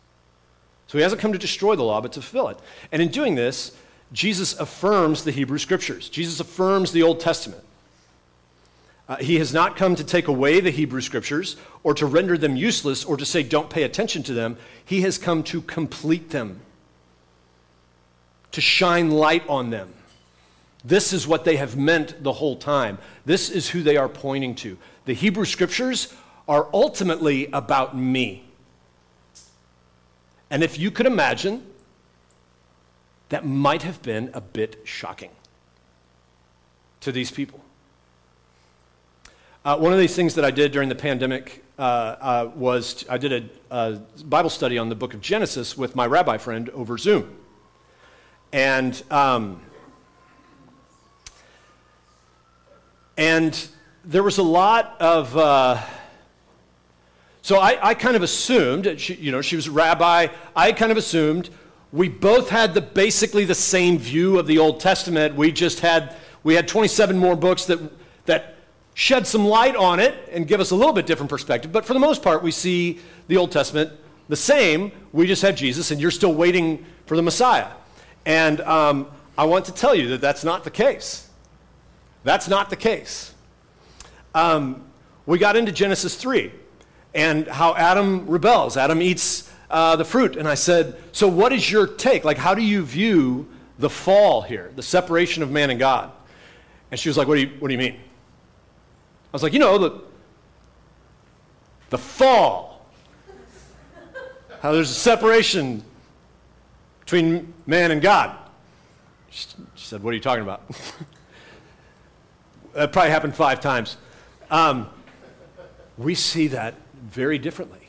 So 0.88 0.98
he 0.98 1.04
hasn't 1.04 1.22
come 1.22 1.32
to 1.32 1.40
destroy 1.40 1.76
the 1.76 1.84
law, 1.84 2.02
but 2.02 2.12
to 2.14 2.22
fulfill 2.22 2.50
it. 2.50 2.58
And 2.92 3.02
in 3.02 3.10
doing 3.10 3.36
this, 3.36 3.78
Jesus 4.12 4.60
affirms 4.60 5.24
the 5.24 5.32
Hebrew 5.32 5.60
Scriptures, 5.60 6.10
Jesus 6.10 6.40
affirms 6.40 6.92
the 6.92 7.04
Old 7.04 7.20
Testament. 7.20 7.64
Uh, 9.10 9.16
he 9.16 9.38
has 9.40 9.52
not 9.52 9.76
come 9.76 9.96
to 9.96 10.04
take 10.04 10.28
away 10.28 10.60
the 10.60 10.70
Hebrew 10.70 11.02
scriptures 11.02 11.58
or 11.82 11.96
to 11.96 12.06
render 12.06 12.38
them 12.38 12.56
useless 12.56 13.04
or 13.04 13.18
to 13.18 13.26
say 13.26 13.42
don't 13.42 13.68
pay 13.68 13.82
attention 13.82 14.22
to 14.22 14.34
them. 14.34 14.56
He 14.86 15.02
has 15.02 15.18
come 15.18 15.42
to 15.46 15.62
complete 15.64 16.30
them, 16.30 16.62
to 18.52 18.62
shine 18.62 19.12
light 19.12 19.48
on 19.48 19.70
them. 19.70 19.94
This 20.84 21.12
is 21.14 21.28
what 21.28 21.44
they 21.44 21.58
have 21.58 21.76
meant 21.76 22.24
the 22.24 22.34
whole 22.34 22.56
time. 22.56 22.98
This 23.26 23.50
is 23.50 23.70
who 23.70 23.84
they 23.84 23.98
are 23.98 24.10
pointing 24.10 24.56
to. 24.56 24.78
The 25.06 25.14
Hebrew 25.14 25.46
scriptures 25.46 26.14
are 26.48 26.68
ultimately 26.74 27.48
about 27.52 27.98
me. 27.98 28.46
And 30.50 30.64
if 30.64 30.80
you 30.80 30.90
could 30.90 31.06
imagine, 31.06 31.66
that 33.30 33.46
might 33.46 33.84
have 33.84 34.02
been 34.02 34.32
a 34.34 34.42
bit 34.42 34.82
shocking 34.84 35.30
to 37.02 37.12
these 37.12 37.30
people. 37.30 37.62
Uh, 39.64 39.78
one 39.78 39.94
of 39.94 40.00
these 40.00 40.16
things 40.16 40.36
that 40.36 40.46
I 40.46 40.52
did 40.52 40.72
during 40.72 40.90
the 40.90 40.96
pandemic 40.96 41.64
uh, 41.78 41.82
uh, 41.82 42.52
was 42.56 43.06
I 43.10 43.18
did 43.18 43.52
a, 43.72 43.76
a, 43.76 44.24
Bible 44.24 44.50
study 44.50 44.78
on 44.78 44.90
the 44.90 44.96
book 44.96 45.14
of 45.14 45.22
Genesis 45.22 45.78
with 45.78 45.96
my 45.96 46.06
rabbi 46.06 46.38
friend 46.38 46.70
over 46.70 46.98
Zoom. 46.98 47.38
And, 48.52 49.02
um, 49.12 49.62
and 53.18 53.68
there 54.04 54.24
was 54.24 54.38
a 54.40 54.44
lot 54.44 54.96
of, 55.00 55.38
uh, 55.38 55.82
so 57.42 57.60
I, 57.60 57.90
I, 57.90 57.94
kind 57.94 58.16
of 58.16 58.24
assumed, 58.24 59.00
she, 59.00 59.16
you 59.16 59.32
know, 59.32 59.42
she 59.42 59.56
was 59.56 59.68
a 59.68 59.72
rabbi, 59.72 60.28
I 60.56 60.72
kind 60.72 60.92
of 60.92 60.98
assumed 60.98 61.50
we 61.92 62.10
both 62.10 62.50
had 62.50 62.74
the, 62.74 62.82
basically 62.82 63.46
the 63.46 63.56
same 63.56 63.98
view 63.98 64.40
of 64.40 64.48
the 64.48 64.58
Old 64.58 64.80
Testament. 64.80 65.36
We 65.36 65.52
just 65.52 65.80
had, 65.80 66.16
we 66.44 66.56
had 66.56 66.68
27 66.68 67.18
more 67.18 67.36
books 67.36 67.66
that, 67.66 67.80
that 68.26 68.56
shed 68.94 69.26
some 69.26 69.46
light 69.46 69.76
on 69.76 70.00
it 70.00 70.16
and 70.32 70.48
give 70.48 70.60
us 70.60 70.72
a 70.72 70.76
little 70.76 70.94
bit 70.94 71.06
different 71.06 71.30
perspective. 71.30 71.72
But 71.72 71.86
for 71.86 71.94
the 71.94 72.00
most 72.00 72.22
part, 72.22 72.44
we 72.44 72.52
see 72.52 73.00
the 73.28 73.38
Old 73.38 73.52
Testament 73.52 73.92
the 74.28 74.36
same. 74.36 74.92
We 75.14 75.26
just 75.26 75.42
have 75.42 75.56
Jesus, 75.56 75.92
and 75.92 76.00
you're 76.00 76.12
still 76.12 76.34
waiting 76.34 76.86
for 77.06 77.16
the 77.16 77.24
Messiah. 77.24 77.68
And 78.30 78.62
um, 78.62 79.08
I 79.40 79.46
want 79.46 79.66
to 79.66 79.74
tell 79.74 79.96
you 79.96 80.10
that 80.10 80.22
that's 80.22 80.44
not 80.44 80.64
the 80.64 80.70
case. 80.70 81.28
That's 82.24 82.48
not 82.48 82.70
the 82.70 82.76
case. 82.76 83.34
Um, 84.36 84.84
we 85.26 85.40
got 85.40 85.56
into 85.56 85.72
Genesis 85.72 86.14
3 86.14 86.52
and 87.16 87.48
how 87.48 87.74
Adam 87.74 88.28
rebels. 88.28 88.78
Adam 88.78 89.02
eats 89.02 89.52
uh, 89.72 89.96
the 89.96 90.06
fruit. 90.06 90.36
And 90.36 90.48
I 90.48 90.54
said, 90.54 90.96
So, 91.12 91.28
what 91.28 91.52
is 91.52 91.72
your 91.72 91.88
take? 91.88 92.24
Like, 92.24 92.38
how 92.38 92.54
do 92.54 92.62
you 92.62 92.86
view 92.86 93.50
the 93.80 93.90
fall 93.90 94.44
here, 94.44 94.72
the 94.76 94.84
separation 94.84 95.42
of 95.42 95.50
man 95.50 95.72
and 95.72 95.80
God? 95.80 96.12
And 96.92 97.00
she 97.00 97.10
was 97.10 97.18
like, 97.18 97.28
What 97.28 97.34
do 97.34 97.42
you, 97.42 97.50
what 97.58 97.70
do 97.70 97.74
you 97.74 97.80
mean? 97.80 97.96
I 97.96 99.34
was 99.34 99.42
like, 99.42 99.54
You 99.54 99.60
know, 99.60 99.80
the, 99.80 100.02
the 101.90 101.98
fall. 101.98 102.86
How 104.62 104.72
there's 104.72 104.92
a 104.92 104.94
separation 104.94 105.84
between 107.10 107.52
man 107.66 107.90
and 107.90 108.04
God. 108.04 108.38
She 109.32 109.48
said, 109.76 110.04
What 110.04 110.12
are 110.12 110.14
you 110.14 110.20
talking 110.20 110.44
about? 110.44 110.62
that 112.74 112.92
probably 112.92 113.10
happened 113.10 113.34
five 113.34 113.60
times. 113.60 113.98
Um, 114.52 114.88
we 115.98 116.14
see 116.14 116.50
that 116.50 116.76
very 117.02 117.40
differently. 117.40 117.88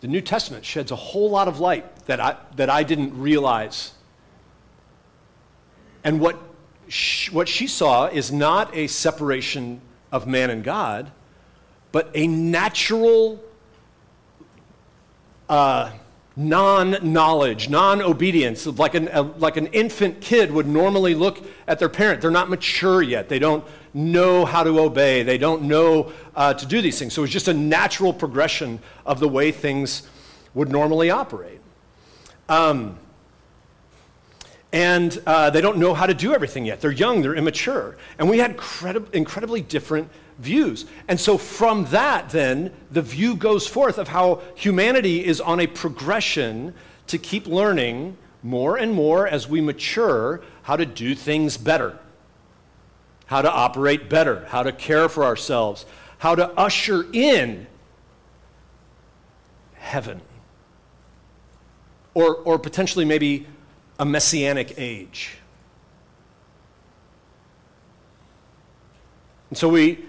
The 0.00 0.08
New 0.08 0.22
Testament 0.22 0.64
sheds 0.64 0.92
a 0.92 0.96
whole 0.96 1.28
lot 1.28 1.46
of 1.46 1.60
light 1.60 2.06
that 2.06 2.20
I, 2.20 2.38
that 2.56 2.70
I 2.70 2.84
didn't 2.84 3.20
realize. 3.20 3.92
And 6.04 6.20
what 6.20 6.38
she, 6.88 7.30
what 7.32 7.48
she 7.48 7.66
saw 7.66 8.06
is 8.06 8.32
not 8.32 8.74
a 8.74 8.86
separation 8.86 9.82
of 10.10 10.26
man 10.26 10.48
and 10.48 10.64
God, 10.64 11.12
but 11.92 12.10
a 12.14 12.28
natural 12.28 13.44
uh, 15.50 15.90
non 16.36 16.96
knowledge, 17.02 17.68
non 17.68 18.02
obedience, 18.02 18.66
like 18.66 18.94
an, 18.94 19.08
a, 19.12 19.22
like 19.22 19.56
an 19.56 19.68
infant 19.68 20.20
kid 20.20 20.50
would 20.52 20.66
normally 20.66 21.14
look 21.14 21.38
at 21.68 21.78
their 21.78 21.88
parent. 21.88 22.20
They're 22.20 22.30
not 22.30 22.50
mature 22.50 23.02
yet. 23.02 23.28
They 23.28 23.38
don't 23.38 23.64
know 23.94 24.44
how 24.44 24.64
to 24.64 24.80
obey, 24.80 25.22
they 25.22 25.38
don't 25.38 25.62
know 25.62 26.12
uh, 26.34 26.52
to 26.52 26.66
do 26.66 26.82
these 26.82 26.98
things. 26.98 27.14
So 27.14 27.22
it's 27.22 27.32
just 27.32 27.46
a 27.46 27.54
natural 27.54 28.12
progression 28.12 28.80
of 29.06 29.20
the 29.20 29.28
way 29.28 29.52
things 29.52 30.02
would 30.52 30.70
normally 30.70 31.10
operate. 31.10 31.60
Um, 32.48 32.98
and 34.72 35.16
uh, 35.24 35.50
they 35.50 35.60
don't 35.60 35.78
know 35.78 35.94
how 35.94 36.06
to 36.06 36.14
do 36.14 36.34
everything 36.34 36.64
yet. 36.64 36.80
They're 36.80 36.90
young, 36.90 37.22
they're 37.22 37.36
immature. 37.36 37.96
And 38.18 38.28
we 38.28 38.38
had 38.38 38.56
credi- 38.56 39.06
incredibly 39.12 39.60
different 39.60 40.10
views. 40.38 40.86
And 41.08 41.18
so, 41.18 41.38
from 41.38 41.86
that, 41.86 42.30
then, 42.30 42.72
the 42.90 43.02
view 43.02 43.36
goes 43.36 43.66
forth 43.66 43.98
of 43.98 44.08
how 44.08 44.42
humanity 44.54 45.24
is 45.24 45.40
on 45.40 45.60
a 45.60 45.66
progression 45.66 46.74
to 47.06 47.18
keep 47.18 47.46
learning 47.46 48.16
more 48.42 48.76
and 48.76 48.92
more 48.92 49.26
as 49.26 49.48
we 49.48 49.60
mature 49.60 50.42
how 50.62 50.76
to 50.76 50.86
do 50.86 51.14
things 51.14 51.56
better, 51.56 51.98
how 53.26 53.42
to 53.42 53.50
operate 53.50 54.08
better, 54.08 54.46
how 54.48 54.62
to 54.62 54.72
care 54.72 55.08
for 55.08 55.24
ourselves, 55.24 55.86
how 56.18 56.34
to 56.34 56.48
usher 56.52 57.06
in 57.12 57.66
heaven, 59.74 60.20
or, 62.14 62.36
or 62.36 62.58
potentially 62.58 63.04
maybe 63.04 63.46
a 63.98 64.04
messianic 64.04 64.74
age. 64.76 65.38
And 69.50 69.58
so 69.58 69.68
we, 69.68 70.04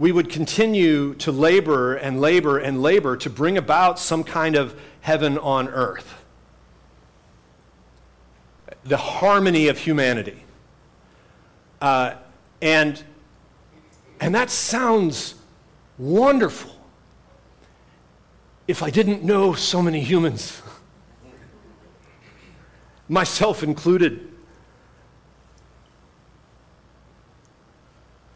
we 0.00 0.12
would 0.12 0.30
continue 0.30 1.12
to 1.12 1.30
labor 1.30 1.94
and 1.94 2.22
labor 2.22 2.56
and 2.56 2.80
labor 2.80 3.18
to 3.18 3.28
bring 3.28 3.58
about 3.58 3.98
some 3.98 4.24
kind 4.24 4.56
of 4.56 4.74
heaven 5.02 5.36
on 5.36 5.68
earth. 5.68 6.24
The 8.84 8.96
harmony 8.96 9.68
of 9.68 9.76
humanity. 9.76 10.42
Uh, 11.82 12.14
and, 12.62 13.04
and 14.22 14.34
that 14.34 14.48
sounds 14.48 15.34
wonderful 15.98 16.74
if 18.66 18.82
I 18.82 18.88
didn't 18.88 19.22
know 19.22 19.52
so 19.52 19.82
many 19.82 20.00
humans, 20.00 20.62
myself 23.10 23.62
included. 23.62 24.29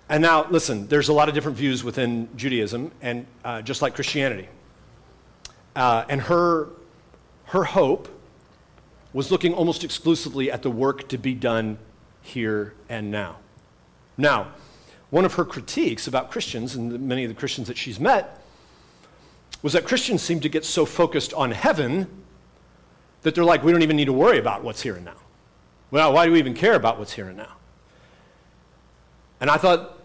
And 0.09 0.23
now, 0.23 0.47
listen, 0.51 0.87
there's 0.89 1.09
a 1.09 1.13
lot 1.13 1.29
of 1.29 1.35
different 1.35 1.57
views 1.57 1.83
within 1.83 2.29
Judaism, 2.37 2.93
and 3.01 3.27
uh, 3.45 3.63
just 3.63 3.81
like 3.81 3.95
Christianity. 3.95 4.49
Uh, 5.75 6.05
and 6.09 6.21
her, 6.23 6.69
her 7.47 7.65
hope 7.65 8.09
was 9.13 9.31
looking 9.31 9.55
almost 9.55 9.83
exclusively 9.83 10.51
at 10.51 10.63
the 10.63 10.71
work 10.71 11.09
to 11.09 11.19
be 11.19 11.35
done 11.35 11.79
here 12.21 12.75
and 12.89 13.11
now. 13.11 13.37
Now, 14.17 14.49
one 15.11 15.25
of 15.25 15.35
her 15.35 15.45
critiques 15.45 16.07
about 16.07 16.31
Christians 16.31 16.75
and 16.75 17.09
many 17.09 17.25
of 17.25 17.29
the 17.29 17.35
Christians 17.35 17.69
that 17.69 17.79
she's 17.79 18.01
met 18.01 18.43
was 19.63 19.73
that 19.73 19.87
Christians 19.87 20.23
seem 20.23 20.41
to 20.41 20.49
get 20.49 20.65
so 20.65 20.85
focused 20.85 21.33
on 21.33 21.53
heaven 21.53 22.09
that 23.23 23.35
they're 23.35 23.45
like, 23.45 23.63
we 23.63 23.73
don't 23.73 23.83
even 23.83 23.97
need 23.97 24.05
to 24.07 24.13
worry 24.13 24.39
about 24.39 24.63
what's 24.63 24.83
here 24.83 24.97
and 24.97 25.05
now. 25.05 25.17
Well, 25.91 26.13
why 26.13 26.27
do 26.27 26.33
we 26.33 26.39
even 26.39 26.55
care 26.55 26.75
about 26.75 26.99
what's 26.99 27.13
here 27.13 27.29
and 27.29 27.37
now? 27.37 27.57
And 29.45 29.51
I 29.51 29.59
thought 29.59 29.99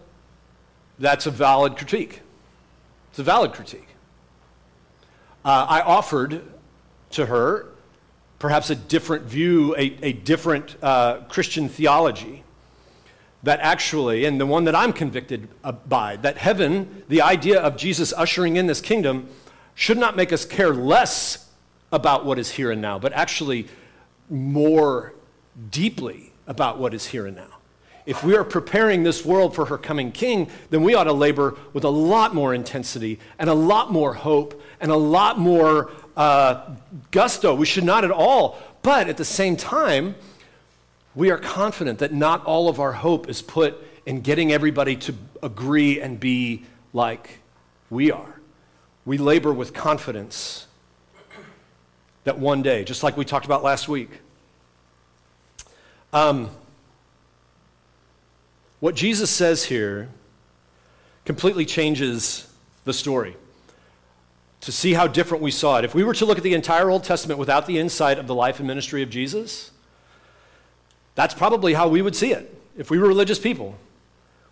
that's 0.98 1.24
a 1.24 1.30
valid 1.30 1.78
critique. 1.78 2.20
It's 3.08 3.20
a 3.20 3.22
valid 3.22 3.54
critique. 3.54 3.88
Uh, 5.42 5.64
I 5.66 5.80
offered 5.80 6.42
to 7.12 7.24
her 7.24 7.68
perhaps 8.38 8.68
a 8.68 8.74
different 8.74 9.24
view, 9.24 9.74
a, 9.78 9.96
a 10.02 10.12
different 10.12 10.76
uh, 10.82 11.22
Christian 11.30 11.70
theology 11.70 12.44
that 13.42 13.60
actually, 13.60 14.26
and 14.26 14.38
the 14.38 14.44
one 14.44 14.64
that 14.64 14.74
I'm 14.74 14.92
convicted 14.92 15.48
by, 15.88 16.16
that 16.16 16.36
heaven, 16.36 17.04
the 17.08 17.22
idea 17.22 17.62
of 17.62 17.78
Jesus 17.78 18.12
ushering 18.12 18.56
in 18.56 18.66
this 18.66 18.82
kingdom, 18.82 19.26
should 19.74 19.96
not 19.96 20.16
make 20.16 20.34
us 20.34 20.44
care 20.44 20.74
less 20.74 21.48
about 21.90 22.26
what 22.26 22.38
is 22.38 22.50
here 22.50 22.70
and 22.70 22.82
now, 22.82 22.98
but 22.98 23.14
actually 23.14 23.68
more 24.28 25.14
deeply 25.70 26.34
about 26.46 26.78
what 26.78 26.92
is 26.92 27.06
here 27.06 27.26
and 27.26 27.36
now. 27.36 27.59
If 28.10 28.24
we 28.24 28.34
are 28.34 28.42
preparing 28.42 29.04
this 29.04 29.24
world 29.24 29.54
for 29.54 29.66
her 29.66 29.78
coming 29.78 30.10
king, 30.10 30.50
then 30.70 30.82
we 30.82 30.94
ought 30.94 31.04
to 31.04 31.12
labor 31.12 31.56
with 31.72 31.84
a 31.84 31.90
lot 31.90 32.34
more 32.34 32.52
intensity 32.52 33.20
and 33.38 33.48
a 33.48 33.54
lot 33.54 33.92
more 33.92 34.14
hope 34.14 34.60
and 34.80 34.90
a 34.90 34.96
lot 34.96 35.38
more 35.38 35.92
uh, 36.16 36.74
gusto. 37.12 37.54
We 37.54 37.66
should 37.66 37.84
not 37.84 38.02
at 38.02 38.10
all. 38.10 38.58
But 38.82 39.08
at 39.08 39.16
the 39.16 39.24
same 39.24 39.56
time, 39.56 40.16
we 41.14 41.30
are 41.30 41.38
confident 41.38 42.00
that 42.00 42.12
not 42.12 42.44
all 42.44 42.68
of 42.68 42.80
our 42.80 42.94
hope 42.94 43.28
is 43.28 43.42
put 43.42 43.80
in 44.04 44.22
getting 44.22 44.50
everybody 44.50 44.96
to 44.96 45.14
agree 45.40 46.00
and 46.00 46.18
be 46.18 46.64
like 46.92 47.38
we 47.90 48.10
are. 48.10 48.40
We 49.04 49.18
labor 49.18 49.52
with 49.52 49.72
confidence 49.72 50.66
that 52.24 52.40
one 52.40 52.62
day, 52.62 52.82
just 52.82 53.04
like 53.04 53.16
we 53.16 53.24
talked 53.24 53.46
about 53.46 53.62
last 53.62 53.86
week, 53.86 54.10
um, 56.12 56.50
what 58.80 58.94
Jesus 58.94 59.30
says 59.30 59.64
here 59.64 60.08
completely 61.24 61.64
changes 61.64 62.52
the 62.84 62.92
story. 62.92 63.36
To 64.62 64.72
see 64.72 64.92
how 64.92 65.06
different 65.06 65.42
we 65.42 65.50
saw 65.50 65.78
it. 65.78 65.84
If 65.84 65.94
we 65.94 66.04
were 66.04 66.12
to 66.14 66.26
look 66.26 66.36
at 66.36 66.44
the 66.44 66.52
entire 66.52 66.90
Old 66.90 67.04
Testament 67.04 67.38
without 67.38 67.66
the 67.66 67.78
insight 67.78 68.18
of 68.18 68.26
the 68.26 68.34
life 68.34 68.58
and 68.58 68.66
ministry 68.66 69.02
of 69.02 69.08
Jesus, 69.08 69.70
that's 71.14 71.32
probably 71.32 71.72
how 71.72 71.88
we 71.88 72.02
would 72.02 72.14
see 72.14 72.32
it 72.32 72.54
if 72.76 72.90
we 72.90 72.98
were 72.98 73.08
religious 73.08 73.38
people. 73.38 73.78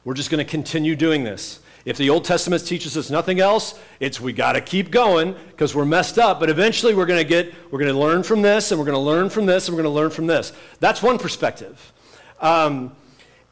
We're 0.04 0.14
just 0.14 0.30
going 0.30 0.44
to 0.44 0.50
continue 0.50 0.96
doing 0.96 1.24
this. 1.24 1.60
If 1.84 1.96
the 1.96 2.10
Old 2.10 2.24
Testament 2.24 2.66
teaches 2.66 2.96
us 2.96 3.10
nothing 3.10 3.40
else, 3.40 3.78
it's 4.00 4.20
we 4.20 4.32
got 4.32 4.52
to 4.52 4.60
keep 4.60 4.90
going 4.90 5.34
because 5.50 5.74
we're 5.74 5.84
messed 5.84 6.18
up. 6.18 6.40
But 6.40 6.50
eventually 6.50 6.94
we're 6.94 7.06
going 7.06 7.20
to 7.20 7.28
get, 7.28 7.54
we're 7.70 7.78
going 7.78 7.92
to 7.92 7.98
learn 7.98 8.22
from 8.22 8.42
this, 8.42 8.70
and 8.70 8.78
we're 8.78 8.86
going 8.86 8.94
to 8.94 9.00
learn 9.00 9.30
from 9.30 9.46
this, 9.46 9.68
and 9.68 9.76
we're 9.76 9.82
going 9.82 9.94
to 9.94 10.00
learn 10.00 10.10
from 10.10 10.26
this. 10.26 10.52
That's 10.80 11.02
one 11.02 11.18
perspective. 11.18 11.92
Um, 12.40 12.94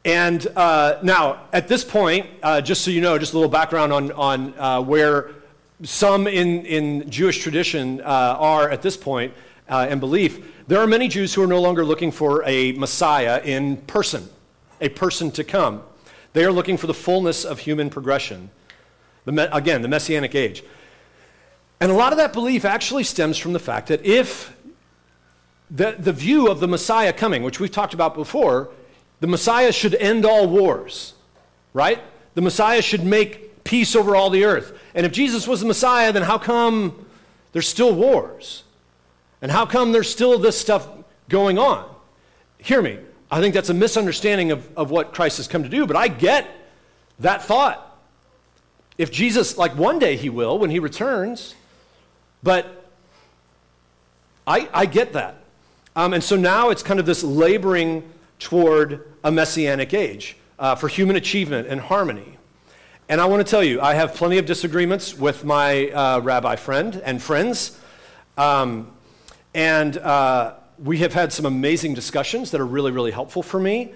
and 0.07 0.47
uh, 0.55 0.99
now, 1.03 1.41
at 1.51 1.67
this 1.67 1.83
point, 1.83 2.27
uh, 2.41 2.61
just 2.61 2.81
so 2.81 2.91
you 2.91 3.01
know, 3.01 3.17
just 3.17 3.33
a 3.33 3.35
little 3.35 3.51
background 3.51 3.91
on, 3.91 4.13
on 4.13 4.53
uh, 4.57 4.81
where 4.81 5.31
some 5.83 6.27
in, 6.27 6.65
in 6.65 7.09
Jewish 7.09 7.39
tradition 7.39 7.99
uh, 7.99 8.37
are 8.39 8.69
at 8.69 8.81
this 8.81 8.95
point 8.95 9.33
uh, 9.67 9.85
and 9.89 9.99
belief, 9.99 10.63
there 10.69 10.79
are 10.79 10.87
many 10.87 11.09
Jews 11.09 11.33
who 11.33 11.43
are 11.43 11.47
no 11.47 11.59
longer 11.59 11.83
looking 11.83 12.13
for 12.13 12.41
a 12.45 12.71
Messiah 12.71 13.41
in 13.43 13.75
person, 13.81 14.29
a 14.79 14.87
person 14.87 15.29
to 15.31 15.43
come. 15.43 15.83
They 16.31 16.45
are 16.45 16.53
looking 16.53 16.77
for 16.77 16.87
the 16.87 16.93
fullness 16.93 17.43
of 17.43 17.59
human 17.59 17.89
progression. 17.89 18.49
The, 19.25 19.53
again, 19.53 19.81
the 19.81 19.89
Messianic 19.89 20.35
age. 20.35 20.63
And 21.81 21.91
a 21.91 21.95
lot 21.95 22.13
of 22.13 22.17
that 22.17 22.31
belief 22.31 22.63
actually 22.63 23.03
stems 23.03 23.37
from 23.37 23.51
the 23.51 23.59
fact 23.59 23.89
that 23.89 24.05
if 24.05 24.55
the, 25.69 25.97
the 25.99 26.13
view 26.13 26.47
of 26.47 26.61
the 26.61 26.67
Messiah 26.69 27.11
coming, 27.11 27.43
which 27.43 27.59
we've 27.59 27.69
talked 27.69 27.93
about 27.93 28.15
before, 28.15 28.69
the 29.19 29.27
Messiah 29.27 29.71
should 29.71 29.95
end 29.95 30.25
all 30.25 30.47
wars, 30.47 31.13
right? 31.73 32.01
The 32.35 32.41
Messiah 32.41 32.81
should 32.81 33.03
make 33.03 33.63
peace 33.63 33.95
over 33.95 34.15
all 34.15 34.29
the 34.29 34.45
earth. 34.45 34.77
And 34.93 35.05
if 35.05 35.11
Jesus 35.11 35.47
was 35.47 35.61
the 35.61 35.67
Messiah, 35.67 36.11
then 36.11 36.23
how 36.23 36.37
come 36.37 37.05
there's 37.51 37.67
still 37.67 37.93
wars? 37.93 38.63
And 39.41 39.51
how 39.51 39.65
come 39.65 39.91
there's 39.91 40.09
still 40.09 40.37
this 40.39 40.59
stuff 40.59 40.87
going 41.29 41.57
on? 41.57 41.89
Hear 42.59 42.81
me. 42.81 42.99
I 43.29 43.41
think 43.41 43.53
that's 43.53 43.69
a 43.69 43.73
misunderstanding 43.73 44.51
of, 44.51 44.69
of 44.77 44.89
what 44.89 45.13
Christ 45.13 45.37
has 45.37 45.47
come 45.47 45.63
to 45.63 45.69
do, 45.69 45.85
but 45.85 45.95
I 45.95 46.07
get 46.07 46.47
that 47.19 47.43
thought. 47.43 47.83
If 48.97 49.11
Jesus, 49.11 49.57
like 49.57 49.75
one 49.75 49.99
day 49.99 50.15
he 50.15 50.29
will 50.29 50.57
when 50.57 50.69
he 50.69 50.79
returns, 50.79 51.53
but 52.41 52.85
I, 54.45 54.69
I 54.73 54.85
get 54.85 55.13
that. 55.13 55.43
Um, 55.95 56.13
and 56.13 56.23
so 56.23 56.35
now 56.35 56.69
it's 56.69 56.83
kind 56.83 56.99
of 56.99 57.05
this 57.05 57.23
laboring 57.23 58.09
toward 58.39 59.07
a 59.23 59.31
messianic 59.31 59.93
age 59.93 60.37
uh, 60.59 60.75
for 60.75 60.87
human 60.87 61.15
achievement 61.15 61.67
and 61.67 61.81
harmony. 61.81 62.37
And 63.09 63.21
I 63.21 63.25
want 63.25 63.45
to 63.45 63.49
tell 63.49 63.63
you, 63.63 63.79
I 63.79 63.93
have 63.93 64.15
plenty 64.15 64.37
of 64.37 64.45
disagreements 64.45 65.17
with 65.17 65.45
my 65.45 65.89
uh, 65.89 66.19
rabbi 66.19 66.55
friend 66.57 67.01
and 67.05 67.21
friends. 67.21 67.79
Um, 68.37 68.91
and 69.53 69.97
uh, 69.97 70.55
we 70.83 70.97
have 70.99 71.13
had 71.13 71.31
some 71.31 71.45
amazing 71.45 71.93
discussions 71.93 72.51
that 72.51 72.61
are 72.61 72.65
really, 72.65 72.91
really 72.91 73.11
helpful 73.11 73.41
for 73.41 73.59
me, 73.59 73.93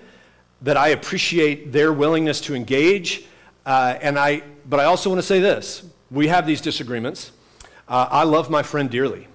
that 0.61 0.77
I 0.77 0.89
appreciate 0.89 1.71
their 1.71 1.91
willingness 1.91 2.39
to 2.41 2.55
engage. 2.55 3.25
Uh, 3.65 3.97
and 4.01 4.17
I, 4.17 4.43
but 4.67 4.79
I 4.79 4.85
also 4.85 5.09
want 5.09 5.19
to 5.19 5.27
say 5.27 5.39
this 5.39 5.83
we 6.09 6.27
have 6.27 6.45
these 6.45 6.61
disagreements. 6.61 7.31
Uh, 7.87 8.07
I 8.09 8.23
love 8.23 8.49
my 8.49 8.63
friend 8.63 8.89
dearly. 8.89 9.27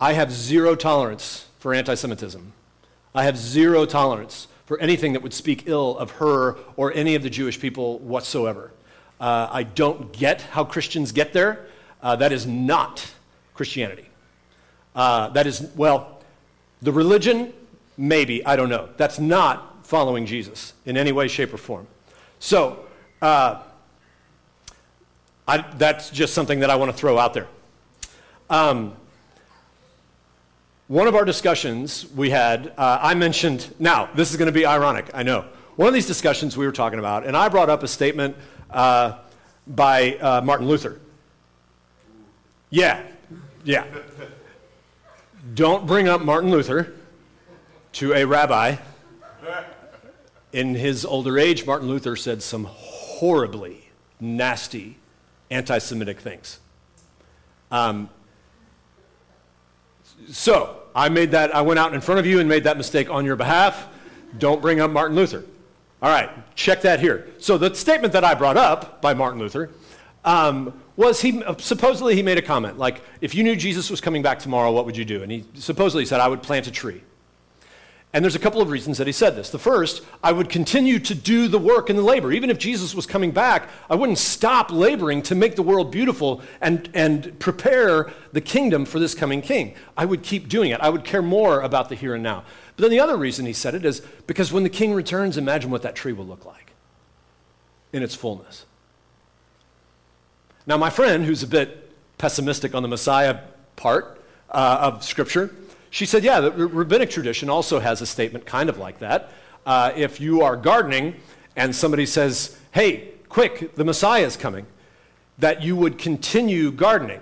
I 0.00 0.14
have 0.14 0.32
zero 0.32 0.74
tolerance 0.74 1.46
for 1.58 1.72
anti 1.72 1.94
Semitism. 1.94 2.52
I 3.14 3.24
have 3.24 3.36
zero 3.36 3.84
tolerance 3.84 4.48
for 4.64 4.78
anything 4.80 5.12
that 5.12 5.22
would 5.22 5.34
speak 5.34 5.64
ill 5.66 5.98
of 5.98 6.12
her 6.12 6.56
or 6.76 6.92
any 6.94 7.14
of 7.14 7.22
the 7.22 7.30
Jewish 7.30 7.60
people 7.60 7.98
whatsoever. 7.98 8.72
Uh, 9.20 9.48
I 9.50 9.62
don't 9.64 10.12
get 10.12 10.40
how 10.42 10.64
Christians 10.64 11.12
get 11.12 11.32
there. 11.32 11.66
Uh, 12.02 12.16
that 12.16 12.32
is 12.32 12.46
not 12.46 13.12
Christianity. 13.54 14.08
Uh, 14.94 15.28
that 15.30 15.46
is, 15.46 15.70
well, 15.76 16.20
the 16.80 16.92
religion, 16.92 17.52
maybe, 17.96 18.44
I 18.44 18.56
don't 18.56 18.68
know. 18.68 18.88
That's 18.96 19.18
not 19.18 19.86
following 19.86 20.26
Jesus 20.26 20.72
in 20.86 20.96
any 20.96 21.12
way, 21.12 21.28
shape, 21.28 21.52
or 21.54 21.58
form. 21.58 21.86
So, 22.38 22.86
uh, 23.20 23.62
I, 25.46 25.58
that's 25.76 26.10
just 26.10 26.34
something 26.34 26.60
that 26.60 26.70
I 26.70 26.76
want 26.76 26.90
to 26.90 26.96
throw 26.96 27.18
out 27.18 27.34
there. 27.34 27.48
Um, 28.48 28.96
one 30.92 31.08
of 31.08 31.14
our 31.14 31.24
discussions 31.24 32.04
we 32.14 32.28
had, 32.28 32.70
uh, 32.76 32.98
I 33.00 33.14
mentioned, 33.14 33.74
now, 33.78 34.10
this 34.14 34.30
is 34.30 34.36
going 34.36 34.48
to 34.48 34.52
be 34.52 34.66
ironic, 34.66 35.08
I 35.14 35.22
know. 35.22 35.46
One 35.76 35.88
of 35.88 35.94
these 35.94 36.06
discussions 36.06 36.54
we 36.54 36.66
were 36.66 36.72
talking 36.72 36.98
about, 36.98 37.24
and 37.24 37.34
I 37.34 37.48
brought 37.48 37.70
up 37.70 37.82
a 37.82 37.88
statement 37.88 38.36
uh, 38.68 39.16
by 39.66 40.16
uh, 40.16 40.42
Martin 40.42 40.68
Luther. 40.68 41.00
Yeah, 42.68 43.02
yeah. 43.64 43.86
Don't 45.54 45.86
bring 45.86 46.08
up 46.08 46.20
Martin 46.20 46.50
Luther 46.50 46.92
to 47.92 48.12
a 48.12 48.26
rabbi. 48.26 48.76
In 50.52 50.74
his 50.74 51.06
older 51.06 51.38
age, 51.38 51.64
Martin 51.64 51.88
Luther 51.88 52.16
said 52.16 52.42
some 52.42 52.64
horribly 52.68 53.88
nasty 54.20 54.98
anti 55.50 55.78
Semitic 55.78 56.20
things. 56.20 56.60
Um, 57.70 58.10
so, 60.30 60.81
I 60.94 61.08
made 61.08 61.30
that, 61.32 61.54
I 61.54 61.62
went 61.62 61.78
out 61.78 61.94
in 61.94 62.00
front 62.00 62.20
of 62.20 62.26
you 62.26 62.40
and 62.40 62.48
made 62.48 62.64
that 62.64 62.76
mistake 62.76 63.10
on 63.10 63.24
your 63.24 63.36
behalf. 63.36 63.88
Don't 64.38 64.60
bring 64.60 64.80
up 64.80 64.90
Martin 64.90 65.16
Luther. 65.16 65.44
All 66.00 66.10
right, 66.10 66.30
check 66.56 66.82
that 66.82 67.00
here. 67.00 67.28
So, 67.38 67.58
the 67.58 67.74
statement 67.74 68.12
that 68.14 68.24
I 68.24 68.34
brought 68.34 68.56
up 68.56 69.00
by 69.00 69.14
Martin 69.14 69.38
Luther 69.38 69.70
um, 70.24 70.80
was 70.96 71.20
he 71.20 71.42
supposedly 71.58 72.16
he 72.16 72.22
made 72.22 72.38
a 72.38 72.42
comment 72.42 72.78
like, 72.78 73.02
if 73.20 73.34
you 73.34 73.44
knew 73.44 73.56
Jesus 73.56 73.88
was 73.90 74.00
coming 74.00 74.22
back 74.22 74.38
tomorrow, 74.38 74.72
what 74.72 74.84
would 74.84 74.96
you 74.96 75.04
do? 75.04 75.22
And 75.22 75.30
he 75.30 75.44
supposedly 75.54 76.04
said, 76.04 76.20
I 76.20 76.28
would 76.28 76.42
plant 76.42 76.66
a 76.66 76.70
tree. 76.70 77.02
And 78.14 78.22
there's 78.22 78.34
a 78.34 78.40
couple 78.40 78.60
of 78.60 78.68
reasons 78.68 78.98
that 78.98 79.06
he 79.06 79.12
said 79.12 79.36
this. 79.36 79.48
The 79.48 79.58
first, 79.58 80.04
I 80.22 80.32
would 80.32 80.50
continue 80.50 80.98
to 80.98 81.14
do 81.14 81.48
the 81.48 81.58
work 81.58 81.88
and 81.88 81.98
the 81.98 82.02
labor. 82.02 82.30
Even 82.30 82.50
if 82.50 82.58
Jesus 82.58 82.94
was 82.94 83.06
coming 83.06 83.30
back, 83.30 83.70
I 83.88 83.94
wouldn't 83.94 84.18
stop 84.18 84.70
laboring 84.70 85.22
to 85.22 85.34
make 85.34 85.56
the 85.56 85.62
world 85.62 85.90
beautiful 85.90 86.42
and, 86.60 86.90
and 86.92 87.38
prepare 87.38 88.12
the 88.32 88.42
kingdom 88.42 88.84
for 88.84 88.98
this 88.98 89.14
coming 89.14 89.40
king. 89.40 89.74
I 89.96 90.04
would 90.04 90.22
keep 90.22 90.50
doing 90.50 90.72
it. 90.72 90.80
I 90.80 90.90
would 90.90 91.04
care 91.04 91.22
more 91.22 91.62
about 91.62 91.88
the 91.88 91.94
here 91.94 92.14
and 92.14 92.22
now. 92.22 92.44
But 92.76 92.82
then 92.82 92.90
the 92.90 93.00
other 93.00 93.16
reason 93.16 93.46
he 93.46 93.54
said 93.54 93.74
it 93.74 93.84
is 93.84 94.00
because 94.26 94.52
when 94.52 94.62
the 94.62 94.70
king 94.70 94.92
returns, 94.92 95.38
imagine 95.38 95.70
what 95.70 95.80
that 95.82 95.94
tree 95.94 96.12
will 96.12 96.26
look 96.26 96.44
like 96.44 96.72
in 97.94 98.02
its 98.02 98.14
fullness. 98.14 98.66
Now, 100.66 100.76
my 100.76 100.90
friend, 100.90 101.24
who's 101.24 101.42
a 101.42 101.46
bit 101.46 101.90
pessimistic 102.18 102.74
on 102.74 102.82
the 102.82 102.88
Messiah 102.88 103.40
part 103.76 104.22
uh, 104.50 104.78
of 104.80 105.02
Scripture, 105.02 105.54
she 105.92 106.06
said, 106.06 106.24
yeah, 106.24 106.40
the 106.40 106.50
rabbinic 106.50 107.10
tradition 107.10 107.50
also 107.50 107.78
has 107.78 108.00
a 108.00 108.06
statement 108.06 108.46
kind 108.46 108.70
of 108.70 108.78
like 108.78 109.00
that. 109.00 109.30
Uh, 109.66 109.92
if 109.94 110.22
you 110.22 110.40
are 110.40 110.56
gardening 110.56 111.16
and 111.54 111.76
somebody 111.76 112.06
says, 112.06 112.58
hey, 112.70 113.10
quick, 113.28 113.74
the 113.74 113.84
Messiah 113.84 114.24
is 114.24 114.34
coming, 114.34 114.64
that 115.38 115.62
you 115.62 115.76
would 115.76 115.98
continue 115.98 116.72
gardening. 116.72 117.20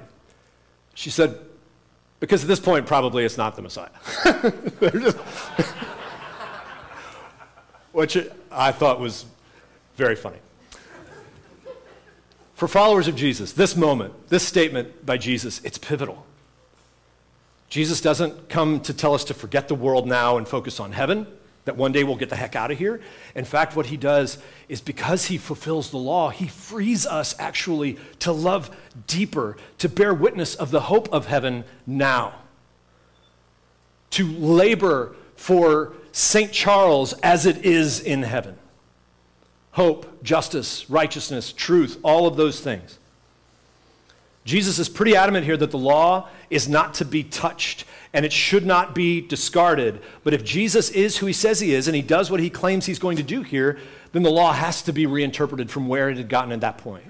She 0.95 1.11
said, 1.11 1.37
because 2.21 2.43
at 2.43 2.49
this 2.49 2.61
point, 2.61 2.87
probably 2.87 3.25
it's 3.25 3.37
not 3.37 3.57
the 3.57 3.63
Messiah. 3.63 3.89
Which 7.91 8.19
I 8.53 8.71
thought 8.71 9.01
was 9.01 9.27
very 9.97 10.15
funny. 10.15 10.39
For 12.55 12.69
followers 12.69 13.09
of 13.09 13.17
Jesus, 13.17 13.53
this 13.53 13.75
moment, 13.75 14.29
this 14.29 14.47
statement 14.47 15.05
by 15.05 15.17
Jesus, 15.17 15.61
it's 15.65 15.77
pivotal. 15.77 16.25
Jesus 17.71 18.01
doesn't 18.01 18.49
come 18.49 18.81
to 18.81 18.93
tell 18.93 19.15
us 19.15 19.25
to 19.25 19.35
forget 19.35 19.69
the 19.69 19.77
world 19.77 20.07
now 20.07 20.37
and 20.37 20.47
focus 20.47 20.81
on 20.81 20.91
heaven, 20.91 21.27
that 21.67 21.77
one 21.77 21.93
day 21.93 22.03
we'll 22.03 22.17
get 22.17 22.29
the 22.29 22.37
heck 22.37 22.57
out 22.57 22.73
of 22.73 22.79
here. 22.79 23.01
In 23.37 23.45
fact, 23.45 23.77
what 23.77 23.87
he 23.87 23.97
does 23.97 24.39
is 24.69 24.81
because 24.81 25.27
he 25.27 25.39
fulfills 25.39 25.91
the 25.91 25.97
law, 25.97 26.31
he 26.31 26.49
frees 26.49 27.07
us 27.07 27.35
actually 27.39 27.97
to 28.19 28.33
love 28.33 28.77
deeper, 29.07 29.57
to 29.79 29.89
bear 29.89 30.13
witness 30.13 30.57
of 30.57 30.73
the 30.73 30.81
hope 30.81 31.09
of 31.13 31.27
heaven 31.27 31.65
now, 31.87 32.35
to 34.11 34.27
labor 34.27 35.15
for 35.37 35.93
St. 36.11 36.51
Charles 36.53 37.13
as 37.23 37.47
it 37.47 37.65
is 37.65 38.01
in 38.01 38.25
heaven. 38.25 38.59
Hope, 39.73 40.25
justice, 40.25 40.91
righteousness, 40.91 41.53
truth, 41.53 41.99
all 42.03 42.27
of 42.27 42.37
those 42.37 42.59
things. 42.59 42.99
Jesus 44.51 44.81
is 44.81 44.89
pretty 44.89 45.15
adamant 45.15 45.45
here 45.45 45.57
that 45.57 45.71
the 45.71 45.79
law 45.79 46.29
is 46.51 46.69
not 46.69 46.95
to 46.95 47.05
be 47.05 47.23
touched 47.23 47.85
and 48.13 48.27
it 48.27 48.33
should 48.33 48.67
not 48.67 48.97
be 48.97 49.21
discarded. 49.21 50.03
But 50.25 50.35
if 50.35 50.43
Jesus 50.43 50.91
is 50.91 51.19
who 51.19 51.27
he 51.27 51.33
says 51.33 51.61
he 51.61 51.73
is 51.73 51.87
and 51.87 51.95
he 51.95 52.03
does 52.03 52.33
what 52.33 52.41
he 52.41 52.51
claims 52.51 52.85
he's 52.85 52.99
going 52.99 53.17
to 53.19 53.23
do 53.23 53.43
here, 53.43 53.79
then 54.11 54.25
the 54.25 54.31
law 54.31 54.53
has 54.53 54.83
to 54.83 54.93
be 54.93 55.07
reinterpreted 55.07 55.71
from 55.71 55.87
where 55.87 56.11
it 56.11 56.17
had 56.17 56.29
gotten 56.29 56.51
at 56.51 56.63
that 56.63 56.79
point. 56.79 57.05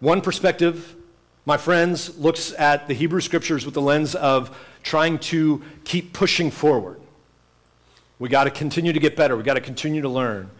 One 0.00 0.20
perspective, 0.20 0.94
my 1.46 1.56
friends, 1.56 2.18
looks 2.18 2.52
at 2.58 2.86
the 2.86 2.92
Hebrew 2.92 3.22
scriptures 3.22 3.64
with 3.64 3.72
the 3.72 3.80
lens 3.80 4.14
of 4.14 4.54
trying 4.82 5.20
to 5.20 5.62
keep 5.84 6.12
pushing 6.12 6.50
forward. 6.50 7.00
We 8.18 8.28
got 8.28 8.44
to 8.44 8.50
continue 8.50 8.92
to 8.92 9.00
get 9.00 9.16
better, 9.16 9.38
we 9.38 9.42
got 9.42 9.54
to 9.54 9.62
continue 9.62 10.02
to 10.02 10.10
learn. 10.10 10.50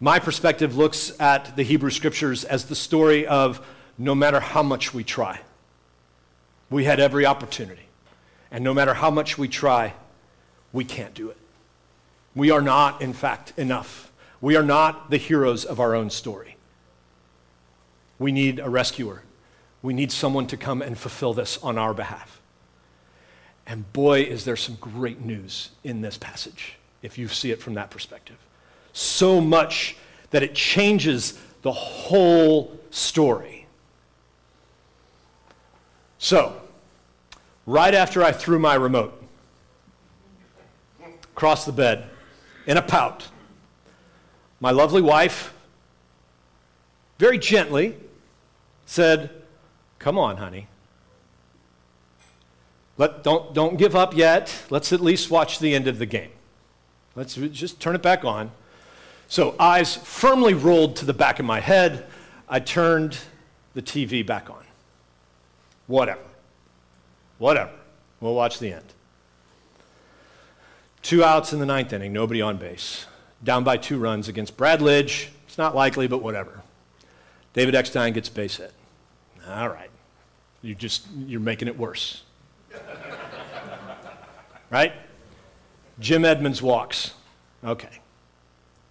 My 0.00 0.20
perspective 0.20 0.76
looks 0.76 1.18
at 1.20 1.56
the 1.56 1.64
Hebrew 1.64 1.90
scriptures 1.90 2.44
as 2.44 2.66
the 2.66 2.76
story 2.76 3.26
of 3.26 3.64
no 3.98 4.14
matter 4.14 4.38
how 4.38 4.62
much 4.62 4.94
we 4.94 5.02
try, 5.02 5.40
we 6.70 6.84
had 6.84 7.00
every 7.00 7.26
opportunity. 7.26 7.88
And 8.50 8.62
no 8.62 8.72
matter 8.72 8.94
how 8.94 9.10
much 9.10 9.36
we 9.36 9.48
try, 9.48 9.94
we 10.72 10.84
can't 10.84 11.14
do 11.14 11.30
it. 11.30 11.36
We 12.34 12.50
are 12.50 12.62
not, 12.62 13.02
in 13.02 13.12
fact, 13.12 13.52
enough. 13.56 14.12
We 14.40 14.54
are 14.54 14.62
not 14.62 15.10
the 15.10 15.16
heroes 15.16 15.64
of 15.64 15.80
our 15.80 15.94
own 15.94 16.10
story. 16.10 16.56
We 18.18 18.30
need 18.30 18.60
a 18.60 18.70
rescuer. 18.70 19.22
We 19.82 19.94
need 19.94 20.12
someone 20.12 20.46
to 20.48 20.56
come 20.56 20.80
and 20.80 20.96
fulfill 20.96 21.34
this 21.34 21.58
on 21.62 21.76
our 21.76 21.92
behalf. 21.92 22.40
And 23.66 23.92
boy, 23.92 24.22
is 24.22 24.44
there 24.44 24.56
some 24.56 24.76
great 24.76 25.20
news 25.20 25.70
in 25.82 26.00
this 26.00 26.16
passage 26.16 26.76
if 27.02 27.18
you 27.18 27.28
see 27.28 27.50
it 27.50 27.60
from 27.60 27.74
that 27.74 27.90
perspective. 27.90 28.36
So 28.92 29.40
much 29.40 29.96
that 30.30 30.42
it 30.42 30.54
changes 30.54 31.38
the 31.62 31.72
whole 31.72 32.78
story. 32.90 33.66
So, 36.18 36.60
right 37.66 37.94
after 37.94 38.22
I 38.24 38.32
threw 38.32 38.58
my 38.58 38.74
remote 38.74 39.22
across 41.22 41.64
the 41.64 41.72
bed 41.72 42.08
in 42.66 42.76
a 42.76 42.82
pout, 42.82 43.28
my 44.60 44.70
lovely 44.70 45.02
wife 45.02 45.54
very 47.18 47.38
gently 47.38 47.96
said, 48.86 49.30
Come 49.98 50.18
on, 50.18 50.36
honey. 50.36 50.68
Let, 52.96 53.22
don't, 53.22 53.54
don't 53.54 53.76
give 53.76 53.94
up 53.94 54.16
yet. 54.16 54.64
Let's 54.70 54.92
at 54.92 55.00
least 55.00 55.30
watch 55.30 55.60
the 55.60 55.74
end 55.74 55.86
of 55.86 55.98
the 55.98 56.06
game. 56.06 56.30
Let's 57.14 57.34
just 57.34 57.80
turn 57.80 57.94
it 57.94 58.02
back 58.02 58.24
on. 58.24 58.50
So, 59.28 59.54
eyes 59.60 59.94
firmly 59.94 60.54
rolled 60.54 60.96
to 60.96 61.04
the 61.04 61.12
back 61.12 61.38
of 61.38 61.44
my 61.44 61.60
head. 61.60 62.06
I 62.48 62.60
turned 62.60 63.18
the 63.74 63.82
TV 63.82 64.24
back 64.24 64.48
on. 64.48 64.64
Whatever. 65.86 66.22
Whatever. 67.36 67.72
We'll 68.20 68.34
watch 68.34 68.58
the 68.58 68.72
end. 68.72 68.94
Two 71.02 71.22
outs 71.22 71.52
in 71.52 71.58
the 71.58 71.66
ninth 71.66 71.92
inning, 71.92 72.12
nobody 72.12 72.40
on 72.40 72.56
base. 72.56 73.06
Down 73.44 73.64
by 73.64 73.76
two 73.76 73.98
runs 73.98 74.28
against 74.28 74.56
Brad 74.56 74.80
Lidge. 74.80 75.28
It's 75.46 75.58
not 75.58 75.74
likely, 75.74 76.08
but 76.08 76.22
whatever. 76.22 76.62
David 77.52 77.74
Eckstein 77.74 78.14
gets 78.14 78.28
base 78.28 78.56
hit. 78.56 78.72
All 79.48 79.68
right. 79.68 79.90
You 80.62 80.74
just 80.74 81.06
you're 81.16 81.40
making 81.40 81.68
it 81.68 81.78
worse. 81.78 82.22
right? 84.70 84.92
Jim 86.00 86.24
Edmonds 86.24 86.62
walks. 86.62 87.12
Okay. 87.62 88.00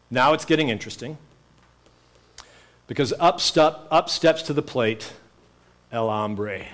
Now 0.09 0.33
it's 0.33 0.45
getting 0.45 0.69
interesting. 0.69 1.17
Because 2.87 3.13
up, 3.19 3.41
step, 3.41 3.87
up 3.91 4.09
steps 4.09 4.41
to 4.43 4.53
the 4.53 4.61
plate 4.61 5.13
El 5.91 6.09
Hombre. 6.09 6.65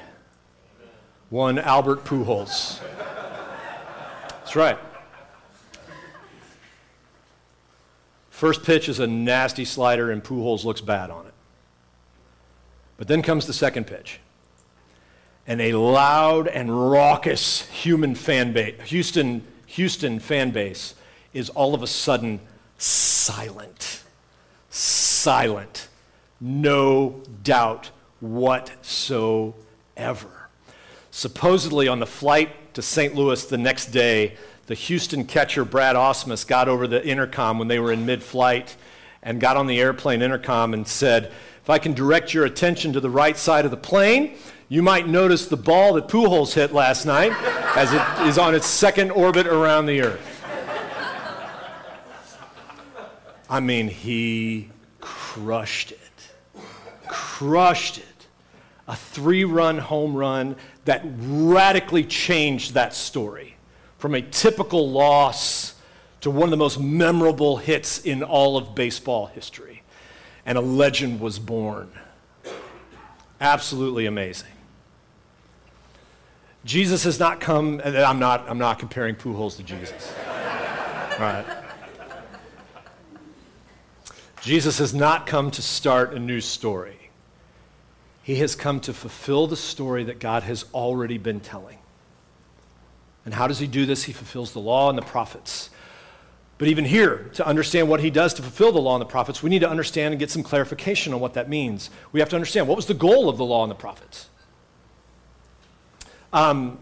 One 1.30 1.58
Albert 1.58 2.06
Pujols. 2.06 2.80
That's 4.30 4.56
right. 4.56 4.78
First 8.30 8.64
pitch 8.64 8.90
is 8.90 9.00
a 9.00 9.08
nasty 9.08 9.66
slider, 9.66 10.12
and 10.12 10.24
Pujols 10.24 10.64
looks 10.66 10.82
bad 10.82 11.10
on 11.10 11.26
it. 11.26 11.34
But 12.98 13.08
then 13.08 13.22
comes 13.22 13.48
the 13.48 13.54
second 13.54 13.88
pitch. 13.88 14.20
And 15.48 15.60
a 15.60 15.74
loud 15.74 16.48
and 16.48 16.92
raucous 16.92 17.68
human 17.68 18.16
fan 18.16 18.54
base, 18.54 18.76
Houston, 18.86 19.44
Houston 19.66 20.20
fan 20.20 20.52
base 20.52 20.94
is 21.34 21.50
all 21.50 21.74
of 21.74 21.82
a 21.82 21.88
sudden 21.88 22.40
silent. 23.24 24.04
Silent. 24.70 25.88
No 26.42 27.22
doubt 27.42 27.92
whatsoever. 28.20 29.54
Supposedly, 31.10 31.88
on 31.88 32.00
the 32.00 32.06
flight 32.06 32.74
to 32.74 32.82
St. 32.82 33.16
Louis 33.16 33.46
the 33.46 33.58
next 33.58 33.88
day, 33.88 34.36
the 34.68 34.74
Houston 34.74 35.24
catcher 35.26 35.64
Brad 35.64 35.96
Ausmus 35.96 36.46
got 36.46 36.68
over 36.68 36.86
the 36.86 37.06
intercom 37.06 37.60
when 37.60 37.70
they 37.70 37.80
were 37.80 37.94
in 37.94 38.06
mid 38.06 38.22
flight 38.24 38.76
and 39.22 39.40
got 39.40 39.56
on 39.56 39.68
the 39.68 39.80
airplane 39.80 40.22
intercom 40.22 40.74
and 40.74 40.86
said, 40.86 41.32
If 41.62 41.70
I 41.70 41.78
can 41.80 41.94
direct 41.94 42.34
your 42.34 42.44
attention 42.44 42.92
to 42.92 43.00
the 43.00 43.10
right 43.10 43.38
side 43.38 43.64
of 43.64 43.72
the 43.72 43.78
plane, 43.78 44.36
you 44.68 44.82
might 44.82 45.08
notice 45.08 45.46
the 45.46 45.56
ball 45.56 45.94
that 45.94 46.10
Pujols 46.10 46.56
hit 46.56 46.74
last 46.74 47.06
night 47.06 47.32
as 47.78 47.94
it 47.94 48.28
is 48.28 48.38
on 48.38 48.54
its 48.54 48.66
second 48.66 49.12
orbit 49.12 49.48
around 49.48 49.86
the 49.86 50.02
Earth. 50.02 50.33
I 53.54 53.60
mean, 53.60 53.88
he 53.88 54.70
crushed 55.00 55.92
it. 55.92 56.60
Crushed 57.08 58.00
it. 58.00 58.28
A 58.88 58.96
three 58.96 59.44
run 59.44 59.78
home 59.78 60.16
run 60.16 60.56
that 60.86 61.04
radically 61.06 62.04
changed 62.04 62.74
that 62.74 62.96
story 62.96 63.56
from 64.00 64.16
a 64.16 64.24
typical 64.24 64.90
loss 64.90 65.76
to 66.22 66.32
one 66.32 66.46
of 66.46 66.50
the 66.50 66.58
most 66.58 66.80
memorable 66.80 67.58
hits 67.58 68.00
in 68.00 68.24
all 68.24 68.58
of 68.58 68.74
baseball 68.74 69.28
history. 69.28 69.84
And 70.48 70.58
a 70.58 70.62
legend 70.62 71.20
was 71.20 71.38
born. 71.38 71.92
Absolutely 73.40 74.08
amazing. 74.08 74.50
Jesus 76.66 77.04
has 77.04 77.20
not 77.20 77.40
come, 77.40 77.80
and 77.84 77.96
I'm 77.96 78.18
not, 78.18 78.50
I'm 78.50 78.58
not 78.58 78.80
comparing 78.80 79.14
Pujols 79.14 79.58
to 79.58 79.64
Jesus. 79.64 80.12
All 81.14 81.20
right. 81.20 81.63
Jesus 84.44 84.80
has 84.80 84.94
not 84.94 85.26
come 85.26 85.52
to 85.52 85.62
start 85.62 86.14
a 86.14 86.20
new 86.20 86.42
story. 86.42 86.98
He 88.24 88.36
has 88.36 88.56
come 88.56 88.82
to 88.82 88.94
fulfill 88.94 89.48
the 89.48 89.56
story 89.56 90.04
that 90.04 90.20
God 90.20 90.44
has 90.44 90.66
already 90.74 91.18
been 91.18 91.40
telling. 91.40 91.78
And 93.24 93.34
how 93.34 93.48
does 93.48 93.60
he 93.60 93.68
do 93.68 93.86
this? 93.86 94.04
He 94.04 94.12
fulfills 94.12 94.52
the 94.52 94.60
law 94.60 94.90
and 94.90 94.98
the 94.98 95.02
prophets. 95.02 95.70
But 96.58 96.68
even 96.68 96.84
here, 96.84 97.32
to 97.36 97.48
understand 97.48 97.88
what 97.88 98.02
he 98.02 98.10
does 98.10 98.34
to 98.34 98.42
fulfill 98.42 98.74
the 98.74 98.82
law 98.82 98.96
and 98.96 99.02
the 99.02 99.06
prophets, 99.06 99.42
we 99.42 99.50
need 99.50 99.60
to 99.60 99.70
understand 99.70 100.12
and 100.14 100.20
get 100.20 100.30
some 100.30 100.44
clarification 100.44 101.14
on 101.14 101.22
what 101.22 101.36
that 101.36 101.48
means. 101.48 101.90
We 102.12 102.20
have 102.20 102.28
to 102.30 102.36
understand 102.36 102.68
what 102.68 102.76
was 102.76 102.86
the 102.86 102.94
goal 102.94 103.30
of 103.30 103.38
the 103.38 103.46
law 103.46 103.64
and 103.64 103.72
the 103.72 103.76
prophets? 103.76 104.30
Um, 106.34 106.80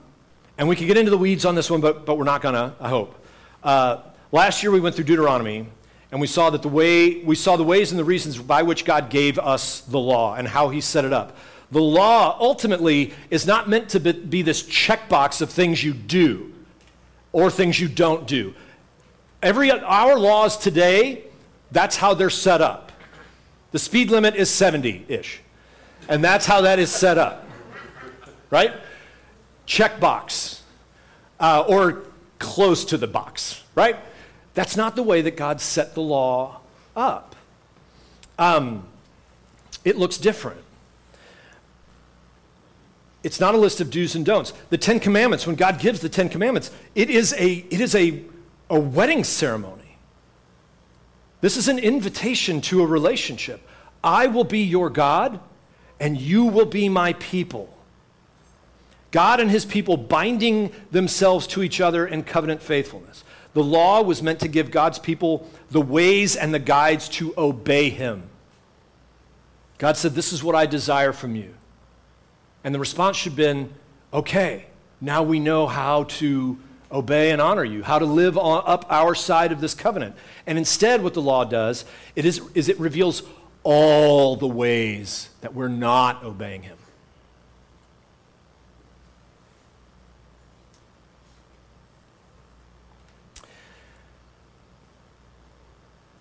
and 0.58 0.67
we 0.67 0.76
can 0.76 0.88
get 0.88 0.97
into 0.97 1.12
the 1.12 1.17
weeds 1.17 1.45
on 1.45 1.54
this 1.54 1.69
one, 1.69 1.80
but, 1.80 2.08
but 2.08 2.17
we're 2.17 2.24
not 2.24 2.41
going 2.41 2.56
to, 2.56 2.74
I 2.80 2.89
hope. 2.89 3.24
Uh, 3.63 3.97
last 4.32 4.63
year 4.63 4.71
we 4.71 4.80
went 4.80 4.95
through 4.95 5.06
Deuteronomy, 5.06 5.67
and 6.12 6.19
we 6.19 6.28
saw 6.28 6.50
that 6.50 6.62
the 6.62 6.69
way 6.69 7.24
we 7.24 7.36
saw 7.36 7.56
the 7.56 7.63
ways 7.63 7.91
and 7.91 8.00
the 8.00 8.04
reasons 8.04 8.38
by 8.38 8.63
which 8.63 8.84
God 8.84 9.10
gave 9.10 9.39
us 9.39 9.82
the 9.82 10.00
law 10.00 10.36
and 10.36 10.47
how 10.47 10.69
he 10.69 10.82
set 10.82 11.06
it 11.06 11.13
up. 11.13 11.38
The 11.71 11.82
law 11.82 12.38
ultimately 12.39 13.13
is 13.30 13.47
not 13.47 13.69
meant 13.69 13.89
to 13.89 14.00
be 14.00 14.41
this 14.41 14.62
checkbox 14.62 15.41
of 15.41 15.50
things 15.50 15.84
you 15.84 15.93
do 15.93 16.54
or 17.32 17.50
things 17.50 17.80
you 17.80 17.88
don't 17.88 18.28
do. 18.28 18.54
Every 19.41 19.71
our 19.71 20.19
laws 20.19 20.58
today, 20.58 21.24
that's 21.71 21.95
how 21.95 22.13
they're 22.13 22.30
set 22.30 22.62
up. 22.62 22.91
The 23.71 23.80
speed 23.80 24.12
limit 24.12 24.36
is 24.36 24.50
70-ish. 24.50 25.41
And 26.10 26.21
that's 26.21 26.45
how 26.45 26.62
that 26.62 26.78
is 26.78 26.91
set 26.91 27.17
up. 27.17 27.47
Right? 28.50 28.74
Checkbox. 29.65 30.60
Uh, 31.39 31.63
or 31.67 32.04
close 32.38 32.84
to 32.86 32.97
the 32.97 33.08
box, 33.08 33.63
right? 33.76 33.95
That's 34.53 34.75
not 34.75 34.95
the 34.95 35.03
way 35.03 35.21
that 35.21 35.37
God 35.37 35.61
set 35.61 35.95
the 35.95 36.01
law 36.01 36.61
up. 36.95 37.35
Um, 38.37 38.85
it 39.85 39.97
looks 39.97 40.17
different. 40.17 40.61
It's 43.23 43.39
not 43.39 43.53
a 43.53 43.57
list 43.57 43.81
of 43.81 43.89
do's 43.91 44.15
and 44.15 44.25
don'ts. 44.25 44.51
The 44.69 44.77
Ten 44.77 44.99
Commandments, 44.99 45.45
when 45.45 45.55
God 45.55 45.79
gives 45.79 45.99
the 45.99 46.09
Ten 46.09 46.27
Commandments, 46.27 46.71
it 46.95 47.09
is 47.09 47.33
a, 47.37 47.65
it 47.69 47.79
is 47.79 47.93
a, 47.95 48.23
a 48.69 48.79
wedding 48.79 49.23
ceremony. 49.23 49.97
This 51.41 51.55
is 51.55 51.67
an 51.67 51.79
invitation 51.79 52.61
to 52.61 52.81
a 52.81 52.85
relationship. 52.85 53.61
I 54.03 54.27
will 54.27 54.43
be 54.43 54.59
your 54.59 54.89
God, 54.89 55.39
and 55.99 56.19
you 56.19 56.45
will 56.45 56.65
be 56.65 56.89
my 56.89 57.13
people. 57.13 57.71
God 59.11 59.39
and 59.39 59.51
his 59.51 59.65
people 59.65 59.97
binding 59.97 60.71
themselves 60.89 61.45
to 61.47 61.61
each 61.61 61.81
other 61.81 62.07
in 62.07 62.23
covenant 62.23 62.61
faithfulness. 62.61 63.23
The 63.53 63.63
law 63.63 64.01
was 64.01 64.21
meant 64.21 64.39
to 64.41 64.47
give 64.47 64.71
God's 64.71 64.99
people 64.99 65.49
the 65.69 65.81
ways 65.81 66.35
and 66.35 66.53
the 66.53 66.59
guides 66.59 67.09
to 67.09 67.33
obey 67.37 67.89
Him. 67.89 68.23
God 69.77 69.97
said, 69.97 70.13
This 70.13 70.31
is 70.31 70.43
what 70.43 70.55
I 70.55 70.65
desire 70.65 71.11
from 71.11 71.35
you. 71.35 71.53
And 72.63 72.73
the 72.73 72.79
response 72.79 73.17
should 73.17 73.31
have 73.31 73.37
been, 73.37 73.73
Okay, 74.13 74.67
now 75.01 75.23
we 75.23 75.39
know 75.39 75.67
how 75.67 76.03
to 76.03 76.57
obey 76.91 77.31
and 77.31 77.41
honor 77.41 77.63
you, 77.63 77.83
how 77.83 77.99
to 77.99 78.05
live 78.05 78.37
on, 78.37 78.63
up 78.65 78.85
our 78.89 79.15
side 79.15 79.51
of 79.51 79.61
this 79.61 79.73
covenant. 79.73 80.15
And 80.45 80.57
instead, 80.57 81.01
what 81.01 81.13
the 81.13 81.21
law 81.21 81.43
does 81.43 81.85
it 82.15 82.25
is, 82.25 82.41
is 82.53 82.69
it 82.69 82.79
reveals 82.79 83.23
all 83.63 84.35
the 84.35 84.47
ways 84.47 85.29
that 85.41 85.53
we're 85.53 85.67
not 85.67 86.23
obeying 86.23 86.63
Him. 86.63 86.77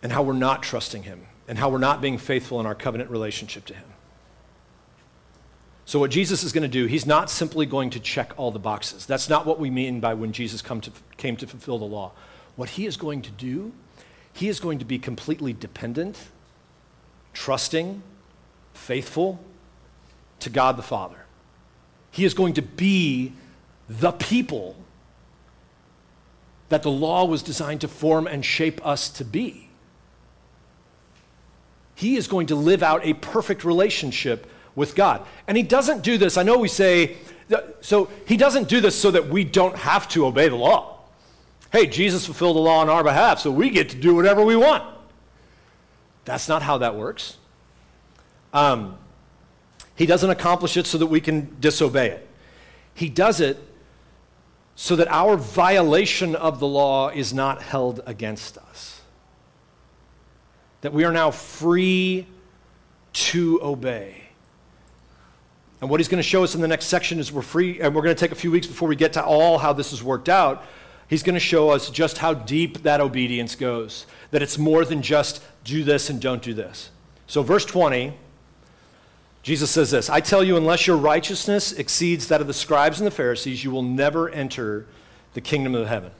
And 0.03 0.13
how 0.13 0.23
we're 0.23 0.33
not 0.33 0.63
trusting 0.63 1.05
Him 1.05 1.27
and 1.49 1.59
how 1.59 1.69
we're 1.69 1.79
not 1.79 2.01
being 2.01 2.19
faithful 2.19 2.61
in 2.61 2.67
our 2.67 2.75
covenant 2.75 3.11
relationship 3.11 3.65
to 3.67 3.75
Him. 3.75 3.85
So, 5.85 5.99
what 5.99 6.11
Jesus 6.11 6.45
is 6.45 6.53
going 6.53 6.63
to 6.63 6.69
do, 6.69 6.87
He's 6.87 7.07
not 7.07 7.31
simply 7.31 7.67
going 7.67 7.91
to 7.91 8.01
check 8.01 8.33
all 8.37 8.51
the 8.51 8.59
boxes. 8.59 9.07
That's 9.07 9.29
not 9.29 9.47
what 9.47 9.59
we 9.59 9.71
mean 9.71 10.01
by 10.01 10.15
when 10.15 10.33
Jesus 10.33 10.63
to, 10.63 10.93
came 11.17 11.37
to 11.37 11.47
fulfill 11.47 11.79
the 11.79 11.85
law. 11.85 12.13
What 12.57 12.71
He 12.71 12.87
is 12.87 12.97
going 12.97 13.23
to 13.23 13.31
do, 13.31 13.73
He 14.33 14.49
is 14.49 14.61
going 14.61 14.79
to 14.79 14.85
be 14.85 14.99
completely 14.99 15.53
dependent, 15.53 16.17
trusting, 17.33 18.03
faithful 18.73 19.41
to 20.41 20.51
God 20.51 20.77
the 20.77 20.83
Father. 20.83 21.27
He 22.13 22.25
is 22.25 22.35
going 22.35 22.55
to 22.55 22.63
be 22.63 23.33
the 23.89 24.13
people 24.13 24.77
that 26.69 26.83
the 26.83 26.91
law 26.91 27.25
was 27.25 27.43
designed 27.43 27.81
to 27.81 27.89
form 27.89 28.27
and 28.27 28.45
shape 28.45 28.85
us 28.87 29.11
to 29.11 29.25
be. 29.25 29.70
He 32.01 32.17
is 32.17 32.29
going 32.29 32.47
to 32.47 32.55
live 32.55 32.83
out 32.83 33.05
a 33.05 33.13
perfect 33.13 33.63
relationship 33.63 34.51
with 34.75 34.95
God. 34.95 35.27
And 35.47 35.55
he 35.55 35.63
doesn't 35.63 36.03
do 36.03 36.17
this, 36.17 36.39
I 36.39 36.43
know 36.43 36.57
we 36.57 36.67
say, 36.67 37.19
so 37.83 38.09
he 38.27 38.39
doesn't 38.39 38.71
do 38.71 38.81
this 38.81 38.99
so 38.99 39.11
that 39.11 39.29
we 39.29 39.45
don't 39.45 39.77
have 39.77 40.09
to 40.09 40.25
obey 40.25 40.49
the 40.49 40.57
law. 40.57 41.01
Hey, 41.71 41.87
Jesus 41.87 42.25
fulfilled 42.25 42.57
the 42.57 42.61
law 42.61 42.79
on 42.79 42.89
our 42.89 43.05
behalf, 43.05 43.41
so 43.41 43.51
we 43.51 43.69
get 43.69 43.91
to 43.91 43.97
do 43.97 44.15
whatever 44.15 44.43
we 44.43 44.57
want. 44.57 44.83
That's 46.25 46.49
not 46.49 46.63
how 46.63 46.79
that 46.79 46.95
works. 46.95 47.37
Um, 48.55 48.97
he 49.95 50.07
doesn't 50.07 50.31
accomplish 50.31 50.79
it 50.79 50.87
so 50.87 50.97
that 50.97 51.09
we 51.09 51.21
can 51.21 51.55
disobey 51.61 52.09
it. 52.09 52.27
He 52.95 53.11
does 53.11 53.43
it 53.43 53.59
so 54.75 54.97
that 54.97 55.09
our 55.09 55.37
violation 55.37 56.35
of 56.35 56.61
the 56.61 56.67
law 56.67 57.11
is 57.11 57.35
not 57.35 57.61
held 57.61 58.01
against 58.07 58.57
us. 58.57 59.00
That 60.81 60.93
we 60.93 61.05
are 61.05 61.13
now 61.13 61.31
free 61.31 62.27
to 63.13 63.61
obey. 63.63 64.25
And 65.81 65.89
what 65.89 66.01
he's 66.01 66.09
going 66.09 66.23
to 66.23 66.29
show 66.29 66.45
us 66.45 66.55
in 66.55 66.61
the 66.61 66.69
next 66.69 66.87
section 66.87 67.19
is 67.19 67.33
we're 67.33 67.43
free, 67.43 67.81
and 67.81 67.95
we're 67.95 68.03
going 68.03 68.15
to 68.15 68.21
take 68.21 68.33
a 68.33 68.37
few 68.37 68.51
weeks 68.51 68.67
before 68.67 68.89
we 68.89 68.97
get 68.97 69.15
to 69.15 69.25
all 69.25 69.59
how 69.59 69.73
this 69.73 69.91
has 69.91 70.03
worked 70.03 70.29
out. 70.29 70.65
He's 71.09 71.23
going 71.23 71.35
to 71.35 71.41
show 71.41 71.71
us 71.71 71.91
just 71.91 72.19
how 72.19 72.35
deep 72.35 72.83
that 72.83 73.01
obedience 73.01 73.57
goes, 73.57 74.07
that 74.31 74.43
it's 74.43 74.59
more 74.59 74.85
than 74.85 75.03
just 75.03 75.43
do 75.65 75.83
this 75.83 76.11
and 76.11 76.21
don't 76.21 76.43
do 76.43 76.55
this. 76.55 76.91
So, 77.27 77.43
verse 77.43 77.65
20 77.65 78.15
Jesus 79.43 79.71
says 79.71 79.91
this 79.91 80.11
I 80.11 80.21
tell 80.21 80.45
you, 80.45 80.57
unless 80.57 80.87
your 80.87 80.97
righteousness 80.97 81.73
exceeds 81.73 82.29
that 82.29 82.41
of 82.41 82.47
the 82.47 82.55
scribes 82.55 83.01
and 83.01 83.07
the 83.07 83.11
Pharisees, 83.11 83.65
you 83.65 83.71
will 83.71 83.83
never 83.83 84.29
enter 84.29 84.87
the 85.35 85.41
kingdom 85.41 85.75
of 85.75 85.87
heaven. 85.87 86.11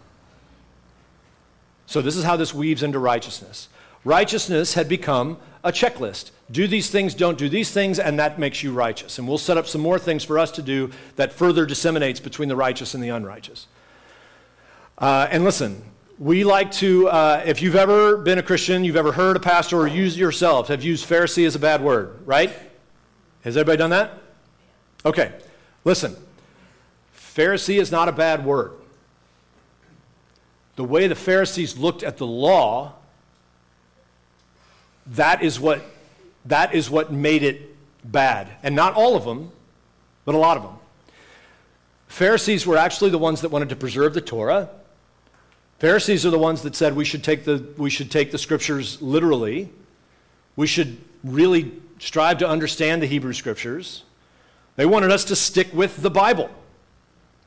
So, 1.87 2.01
this 2.01 2.17
is 2.17 2.25
how 2.25 2.37
this 2.37 2.55
weaves 2.55 2.83
into 2.83 2.99
righteousness. 2.99 3.69
Righteousness 4.05 4.75
had 4.75 4.89
become 4.89 5.39
a 5.63 5.71
checklist. 5.73 6.31
Do 6.51 6.67
these 6.67 6.91
things, 6.91 7.15
don't 7.15 7.39
do 7.39 7.49
these 7.49 7.71
things, 7.71 7.99
and 7.99 8.19
that 8.19 8.39
makes 8.39 8.63
you 8.63 8.73
righteous. 8.73 9.19
And 9.19 9.29
we'll 9.29 9.39
set 9.39 9.57
up 9.57 9.67
some 9.67 9.81
more 9.81 9.99
things 9.99 10.25
for 10.25 10.39
us 10.39 10.51
to 10.53 10.63
do 10.63 10.91
that 11.17 11.33
further 11.33 11.67
disseminates 11.67 12.19
between 12.19 12.49
the 12.49 12.57
righteous 12.57 12.95
and 12.95 13.03
the 13.03 13.11
unrighteous. 13.11 13.67
Uh, 14.99 15.29
and 15.31 15.45
listen, 15.45 15.83
we 16.19 16.45
like 16.45 16.71
to, 16.73 17.09
uh, 17.09 17.43
if 17.47 17.63
you've 17.63 17.77
ever 17.77 18.17
been 18.17 18.39
a 18.39 18.43
Christian, 18.43 18.85
you've 18.85 18.97
ever 18.97 19.13
heard 19.13 19.37
a 19.37 19.41
pastor 19.41 19.79
or 19.79 19.87
used 19.87 20.19
yourself, 20.19 20.69
have 20.69 20.83
used 20.83 21.09
Pharisee 21.09 21.47
as 21.47 21.55
a 21.55 21.59
bad 21.59 21.83
word, 21.83 22.19
right? 22.27 22.51
Has 23.43 23.57
everybody 23.57 23.79
done 23.79 23.91
that? 23.91 24.19
Okay, 25.05 25.33
listen. 25.85 26.17
Pharisee 27.17 27.81
is 27.81 27.91
not 27.91 28.09
a 28.09 28.13
bad 28.13 28.45
word. 28.45 28.73
The 30.77 30.85
way 30.85 31.07
the 31.07 31.15
Pharisees 31.15 31.79
looked 31.79 32.03
at 32.03 32.19
the 32.19 32.27
law, 32.27 32.95
that 35.07 35.43
is 35.43 35.59
what, 35.59 35.83
that 36.45 36.75
is 36.75 36.91
what 36.91 37.13
made 37.13 37.43
it 37.43 37.77
bad. 38.05 38.49
And 38.63 38.75
not 38.75 38.95
all 38.95 39.17
of 39.17 39.25
them, 39.25 39.51
but 40.25 40.35
a 40.35 40.39
lot 40.39 40.57
of 40.57 40.63
them. 40.63 40.75
Pharisees 42.09 42.67
were 42.67 42.77
actually 42.77 43.11
the 43.11 43.19
ones 43.19 43.41
that 43.41 43.51
wanted 43.51 43.69
to 43.69 43.77
preserve 43.77 44.15
the 44.15 44.21
Torah. 44.21 44.69
Pharisees 45.79 46.27
are 46.27 46.31
the 46.31 46.39
ones 46.39 46.63
that 46.63 46.75
said 46.75 46.95
we 46.95 47.05
should 47.05 47.25
take 47.25 47.45
the, 47.45 47.65
we 47.77 47.89
should 47.89 48.11
take 48.11 48.33
the 48.33 48.39
scriptures 48.39 49.01
literally. 49.01 49.71
We 50.57 50.67
should 50.67 50.99
really 51.25 51.73
strive 51.99 52.39
to 52.39 52.49
understand 52.49 53.01
the 53.03 53.07
Hebrew 53.07 53.33
scriptures. 53.33 54.03
They 54.77 54.87
wanted 54.87 55.11
us 55.11 55.25
to 55.27 55.37
stick 55.37 55.73
with 55.73 56.03
the 56.03 56.11
Bible. 56.11 56.51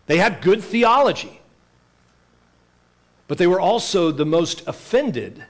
They 0.08 0.18
had 0.18 0.42
good 0.42 0.64
theology. 0.64 1.42
But 3.28 3.38
they 3.38 3.48
were 3.48 3.60
also 3.60 4.12
the 4.12 4.26
most 4.26 4.66
offended 4.68 5.46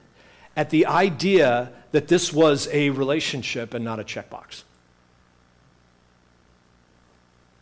at 0.56 0.70
the 0.70 0.86
idea 0.86 1.72
that 1.92 2.08
this 2.08 2.32
was 2.32 2.68
a 2.72 2.89
relationship 2.92 3.74
and 3.74 3.84
not 3.84 4.00
a 4.00 4.04
checkbox. 4.04 4.63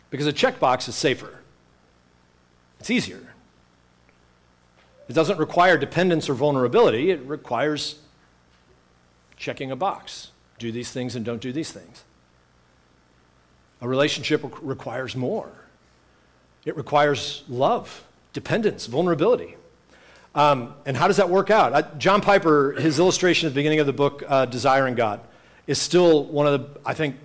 Because 0.09 0.27
a 0.27 0.33
checkbox 0.33 0.89
is 0.89 0.95
safer, 0.95 1.39
it's 2.79 2.89
easier. 2.89 3.33
It 5.07 5.13
doesn't 5.13 5.39
require 5.39 5.77
dependence 5.77 6.29
or 6.29 6.33
vulnerability, 6.33 7.11
it 7.11 7.21
requires 7.25 7.99
checking 9.37 9.71
a 9.71 9.75
box 9.75 10.31
do 10.61 10.71
these 10.71 10.91
things 10.91 11.15
and 11.15 11.25
don't 11.25 11.41
do 11.41 11.51
these 11.51 11.71
things. 11.71 12.03
A 13.81 13.87
relationship 13.87 14.43
requires 14.61 15.15
more. 15.15 15.51
It 16.65 16.77
requires 16.77 17.43
love, 17.49 18.03
dependence, 18.31 18.85
vulnerability. 18.85 19.55
Um, 20.33 20.73
and 20.85 20.95
how 20.95 21.07
does 21.07 21.17
that 21.17 21.29
work 21.29 21.49
out? 21.49 21.73
Uh, 21.73 21.81
John 21.97 22.21
Piper, 22.21 22.73
his 22.73 22.99
illustration 22.99 23.47
at 23.47 23.53
the 23.53 23.55
beginning 23.55 23.79
of 23.79 23.85
the 23.85 23.93
book, 23.93 24.23
uh, 24.27 24.45
Desiring 24.45 24.95
God, 24.95 25.19
is 25.67 25.79
still 25.79 26.23
one 26.25 26.47
of 26.47 26.61
the, 26.61 26.79
I 26.85 26.93
think, 26.93 27.17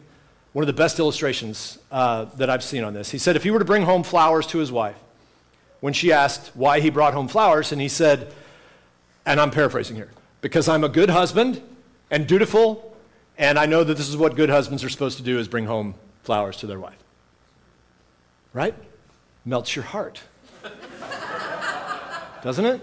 one 0.52 0.62
of 0.62 0.66
the 0.66 0.72
best 0.72 0.98
illustrations 0.98 1.78
uh, 1.90 2.24
that 2.36 2.50
I've 2.50 2.64
seen 2.64 2.82
on 2.82 2.94
this. 2.94 3.10
He 3.10 3.18
said 3.18 3.36
if 3.36 3.42
he 3.42 3.50
were 3.50 3.58
to 3.58 3.64
bring 3.64 3.82
home 3.82 4.02
flowers 4.02 4.46
to 4.48 4.58
his 4.58 4.72
wife, 4.72 4.96
when 5.80 5.92
she 5.92 6.12
asked 6.12 6.50
why 6.54 6.80
he 6.80 6.90
brought 6.90 7.14
home 7.14 7.28
flowers, 7.28 7.72
and 7.72 7.80
he 7.80 7.88
said, 7.88 8.32
and 9.24 9.40
I'm 9.40 9.50
paraphrasing 9.50 9.96
here, 9.96 10.10
because 10.40 10.68
I'm 10.68 10.82
a 10.82 10.88
good 10.88 11.10
husband 11.10 11.62
and 12.10 12.26
dutiful 12.26 12.96
and 13.38 13.58
I 13.58 13.66
know 13.66 13.84
that 13.84 13.96
this 13.96 14.08
is 14.08 14.16
what 14.16 14.34
good 14.34 14.48
husbands 14.48 14.82
are 14.82 14.88
supposed 14.88 15.18
to 15.18 15.22
do 15.22 15.38
is 15.38 15.48
bring 15.48 15.66
home 15.66 15.94
flowers 16.22 16.56
to 16.58 16.66
their 16.66 16.80
wife. 16.80 16.96
Right? 18.52 18.74
Melts 19.44 19.76
your 19.76 19.84
heart. 19.84 20.22
Doesn't 22.42 22.64
it? 22.64 22.82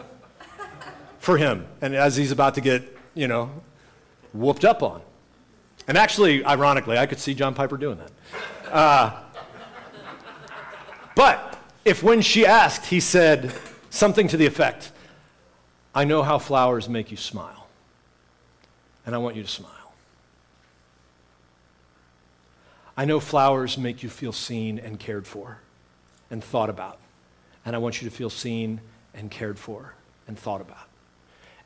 For 1.24 1.38
him. 1.38 1.66
And 1.80 1.96
as 1.96 2.18
he's 2.18 2.32
about 2.32 2.56
to 2.56 2.62
get, 2.62 2.84
you 3.14 3.30
know, 3.30 3.50
whooped 4.34 4.66
up 4.66 4.84
on. 4.84 5.02
And 5.88 5.98
actually, 5.98 6.44
ironically, 6.44 6.98
I 6.98 7.06
could 7.06 7.18
see 7.18 7.34
John 7.34 7.54
Piper 7.54 7.78
doing 7.78 7.98
that. 7.98 8.12
Uh, 8.70 9.22
but 11.16 11.58
if 11.86 12.04
when 12.04 12.20
she 12.20 12.46
asked, 12.46 12.88
he 12.88 13.00
said 13.00 13.54
something 13.90 14.28
to 14.28 14.36
the 14.36 14.46
effect, 14.46 14.92
I 15.96 16.04
know 16.04 16.24
how 16.24 16.40
flowers 16.40 16.90
make 16.90 17.10
you 17.10 17.16
smile, 17.16 17.68
and 19.06 19.16
I 19.16 19.18
want 19.18 19.38
you 19.38 19.44
to 19.44 19.50
smile. 19.50 19.94
I 22.98 23.06
know 23.06 23.22
flowers 23.22 23.78
make 23.78 24.04
you 24.04 24.10
feel 24.10 24.34
seen 24.34 24.78
and 24.78 25.00
cared 25.00 25.26
for 25.26 25.60
and 26.30 26.44
thought 26.44 26.70
about. 26.70 27.00
And 27.66 27.78
I 27.78 27.80
want 27.80 28.02
you 28.02 28.10
to 28.10 28.14
feel 28.14 28.30
seen 28.30 28.82
and 29.14 29.32
cared 29.32 29.58
for 29.58 29.94
and 30.28 30.38
thought 30.38 30.60
about. 30.60 30.90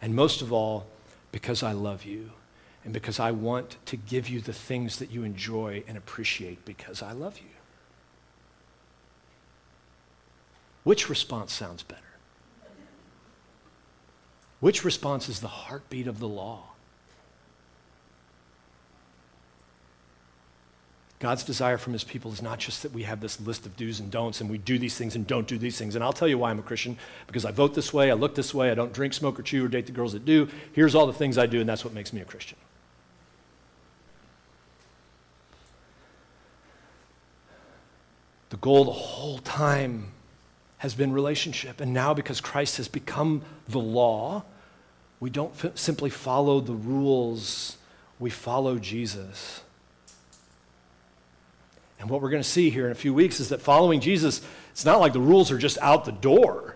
And 0.01 0.15
most 0.15 0.41
of 0.41 0.53
all, 0.53 0.87
because 1.31 1.63
I 1.63 1.71
love 1.71 2.03
you 2.03 2.31
and 2.83 2.93
because 2.93 3.19
I 3.19 3.31
want 3.31 3.77
to 3.87 3.97
give 3.97 4.29
you 4.29 4.39
the 4.39 4.53
things 4.53 4.99
that 4.99 5.11
you 5.11 5.23
enjoy 5.23 5.83
and 5.87 5.97
appreciate 5.97 6.63
because 6.65 7.01
I 7.01 7.11
love 7.11 7.39
you. 7.39 7.49
Which 10.83 11.09
response 11.09 11.51
sounds 11.51 11.83
better? 11.83 12.01
Which 14.59 14.85
response 14.85 15.27
is 15.29 15.41
the 15.41 15.47
heartbeat 15.47 16.07
of 16.07 16.19
the 16.19 16.27
law? 16.27 16.63
God's 21.19 21.43
desire 21.43 21.77
from 21.77 21.93
his 21.93 22.03
people 22.03 22.31
is 22.31 22.43
not 22.43 22.59
just 22.59 22.83
that 22.83 22.93
we 22.93 23.03
have 23.03 23.21
this 23.21 23.41
list 23.41 23.65
of 23.65 23.75
do's 23.75 23.99
and 23.99 24.11
don'ts 24.11 24.39
and 24.39 24.49
we 24.49 24.59
do 24.59 24.77
these 24.77 24.95
things 24.95 25.15
and 25.15 25.25
don't 25.25 25.47
do 25.47 25.57
these 25.57 25.77
things. 25.77 25.95
And 25.95 26.03
I'll 26.03 26.13
tell 26.13 26.27
you 26.27 26.37
why 26.37 26.51
I'm 26.51 26.59
a 26.59 26.63
Christian 26.63 26.95
because 27.25 27.43
I 27.43 27.51
vote 27.51 27.73
this 27.73 27.91
way, 27.91 28.11
I 28.11 28.13
look 28.13 28.35
this 28.35 28.53
way, 28.53 28.69
I 28.69 28.75
don't 28.75 28.93
drink, 28.93 29.13
smoke, 29.13 29.39
or 29.39 29.43
chew, 29.43 29.65
or 29.65 29.67
date 29.67 29.87
the 29.87 29.91
girls 29.91 30.13
that 30.13 30.25
do. 30.25 30.47
Here's 30.73 30.93
all 30.93 31.07
the 31.07 31.13
things 31.13 31.39
I 31.39 31.47
do, 31.47 31.59
and 31.59 31.67
that's 31.67 31.83
what 31.83 31.93
makes 31.93 32.13
me 32.13 32.21
a 32.21 32.25
Christian. 32.25 32.57
The 38.49 38.57
goal 38.57 38.85
the 38.85 38.91
whole 38.91 39.39
time 39.39 40.11
has 40.77 40.93
been 40.93 41.11
relationship. 41.11 41.81
And 41.81 41.93
now, 41.93 42.13
because 42.13 42.39
Christ 42.39 42.77
has 42.77 42.87
become 42.87 43.41
the 43.67 43.79
law, 43.79 44.43
we 45.19 45.29
don't 45.29 45.53
f- 45.63 45.77
simply 45.77 46.09
follow 46.09 46.59
the 46.59 46.75
rules, 46.75 47.77
we 48.19 48.29
follow 48.29 48.77
Jesus. 48.77 49.61
And 51.99 52.09
what 52.09 52.21
we're 52.21 52.29
going 52.29 52.43
to 52.43 52.47
see 52.47 52.69
here 52.69 52.85
in 52.85 52.91
a 52.91 52.95
few 52.95 53.13
weeks 53.13 53.39
is 53.39 53.49
that 53.49 53.61
following 53.61 53.99
Jesus, 53.99 54.41
it's 54.71 54.85
not 54.85 54.99
like 54.99 55.13
the 55.13 55.19
rules 55.19 55.51
are 55.51 55.57
just 55.57 55.77
out 55.79 56.05
the 56.05 56.11
door. 56.11 56.75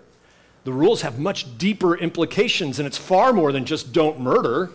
the 0.64 0.72
rules 0.72 1.02
have 1.02 1.18
much 1.18 1.58
deeper 1.58 1.96
implications, 1.96 2.80
and 2.80 2.86
it's 2.88 2.98
far 2.98 3.34
more 3.34 3.52
than 3.52 3.66
just 3.66 3.92
don't 3.94 4.20
murder. 4.20 4.70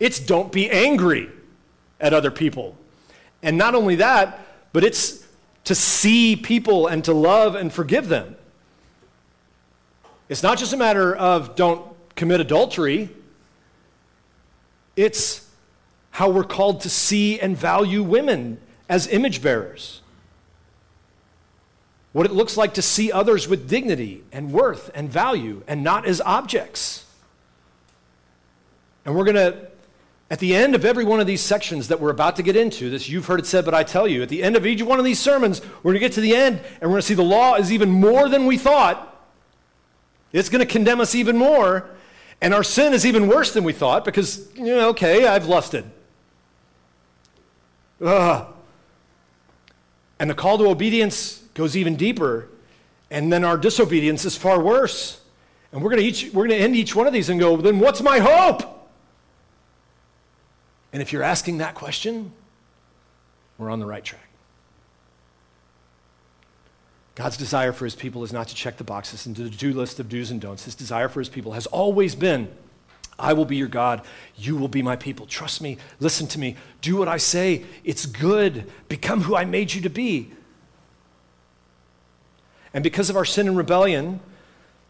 It's 0.00 0.18
don't 0.18 0.50
be 0.50 0.70
angry 0.70 1.28
at 2.00 2.14
other 2.14 2.30
people. 2.30 2.76
And 3.42 3.58
not 3.58 3.74
only 3.74 3.96
that, 3.96 4.40
but 4.72 4.84
it's 4.84 5.26
to 5.64 5.74
see 5.74 6.34
people 6.34 6.86
and 6.86 7.04
to 7.04 7.12
love 7.12 7.54
and 7.54 7.72
forgive 7.72 8.08
them. 8.08 8.36
It's 10.28 10.42
not 10.42 10.58
just 10.58 10.72
a 10.72 10.76
matter 10.76 11.14
of 11.14 11.56
don't 11.56 11.84
commit 12.16 12.40
adultery, 12.40 13.10
it's 14.96 15.48
how 16.10 16.30
we're 16.30 16.44
called 16.44 16.80
to 16.80 16.90
see 16.90 17.38
and 17.38 17.56
value 17.56 18.02
women 18.02 18.60
as 18.88 19.06
image 19.08 19.42
bearers. 19.42 20.00
What 22.12 22.26
it 22.26 22.32
looks 22.32 22.56
like 22.56 22.74
to 22.74 22.82
see 22.82 23.12
others 23.12 23.46
with 23.46 23.68
dignity 23.68 24.24
and 24.32 24.52
worth 24.52 24.90
and 24.94 25.10
value 25.10 25.62
and 25.68 25.84
not 25.84 26.06
as 26.06 26.20
objects. 26.22 27.04
And 29.04 29.14
we're 29.14 29.24
going 29.24 29.36
to, 29.36 29.68
at 30.30 30.38
the 30.38 30.54
end 30.54 30.74
of 30.74 30.84
every 30.84 31.04
one 31.04 31.20
of 31.20 31.26
these 31.26 31.40
sections 31.40 31.88
that 31.88 32.00
we're 32.00 32.10
about 32.10 32.36
to 32.36 32.42
get 32.42 32.56
into, 32.56 32.90
this 32.90 33.08
you've 33.08 33.26
heard 33.26 33.40
it 33.40 33.46
said, 33.46 33.64
but 33.64 33.74
I 33.74 33.82
tell 33.84 34.08
you, 34.08 34.22
at 34.22 34.28
the 34.30 34.42
end 34.42 34.56
of 34.56 34.66
each 34.66 34.82
one 34.82 34.98
of 34.98 35.04
these 35.04 35.20
sermons, 35.20 35.60
we're 35.82 35.92
going 35.92 35.94
to 35.94 36.00
get 36.00 36.12
to 36.12 36.20
the 36.20 36.34
end 36.34 36.58
and 36.58 36.82
we're 36.82 36.88
going 36.88 37.02
to 37.02 37.06
see 37.06 37.14
the 37.14 37.22
law 37.22 37.54
is 37.54 37.72
even 37.72 37.90
more 37.90 38.28
than 38.28 38.46
we 38.46 38.56
thought. 38.56 39.04
It's 40.32 40.48
going 40.48 40.60
to 40.60 40.70
condemn 40.70 41.00
us 41.00 41.14
even 41.14 41.36
more. 41.36 41.90
And 42.40 42.54
our 42.54 42.62
sin 42.62 42.92
is 42.92 43.04
even 43.04 43.28
worse 43.28 43.52
than 43.52 43.64
we 43.64 43.72
thought 43.72 44.04
because, 44.04 44.48
you 44.54 44.66
know, 44.66 44.90
okay, 44.90 45.26
I've 45.26 45.46
lusted. 45.46 45.90
Ugh. 48.00 48.54
And 50.18 50.28
the 50.28 50.34
call 50.34 50.58
to 50.58 50.66
obedience 50.66 51.42
goes 51.54 51.76
even 51.76 51.96
deeper. 51.96 52.48
And 53.10 53.32
then 53.32 53.44
our 53.44 53.56
disobedience 53.56 54.24
is 54.24 54.36
far 54.36 54.60
worse. 54.60 55.20
And 55.72 55.82
we're 55.82 55.90
going 55.90 56.12
to 56.12 56.30
to 56.30 56.54
end 56.54 56.76
each 56.76 56.94
one 56.94 57.06
of 57.06 57.12
these 57.12 57.28
and 57.28 57.38
go, 57.38 57.56
then 57.56 57.78
what's 57.78 58.02
my 58.02 58.18
hope? 58.18 58.62
And 60.92 61.02
if 61.02 61.12
you're 61.12 61.22
asking 61.22 61.58
that 61.58 61.74
question, 61.74 62.32
we're 63.58 63.70
on 63.70 63.78
the 63.78 63.86
right 63.86 64.04
track. 64.04 64.22
God's 67.14 67.36
desire 67.36 67.72
for 67.72 67.84
his 67.84 67.96
people 67.96 68.22
is 68.22 68.32
not 68.32 68.46
to 68.48 68.54
check 68.54 68.76
the 68.76 68.84
boxes 68.84 69.26
into 69.26 69.42
the 69.42 69.50
do 69.50 69.72
list 69.72 69.98
of 69.98 70.08
do's 70.08 70.30
and 70.30 70.40
don'ts. 70.40 70.64
His 70.64 70.76
desire 70.76 71.08
for 71.08 71.18
his 71.18 71.28
people 71.28 71.52
has 71.52 71.66
always 71.66 72.14
been 72.14 72.48
I 73.18 73.32
will 73.32 73.44
be 73.44 73.56
your 73.56 73.68
God. 73.68 74.02
You 74.36 74.56
will 74.56 74.68
be 74.68 74.82
my 74.82 74.96
people. 74.96 75.26
Trust 75.26 75.60
me. 75.60 75.78
Listen 75.98 76.26
to 76.28 76.38
me. 76.38 76.56
Do 76.80 76.96
what 76.96 77.08
I 77.08 77.16
say. 77.16 77.64
It's 77.82 78.06
good. 78.06 78.70
Become 78.88 79.22
who 79.22 79.34
I 79.34 79.44
made 79.44 79.74
you 79.74 79.80
to 79.82 79.90
be. 79.90 80.30
And 82.72 82.84
because 82.84 83.10
of 83.10 83.16
our 83.16 83.24
sin 83.24 83.48
and 83.48 83.56
rebellion, 83.56 84.20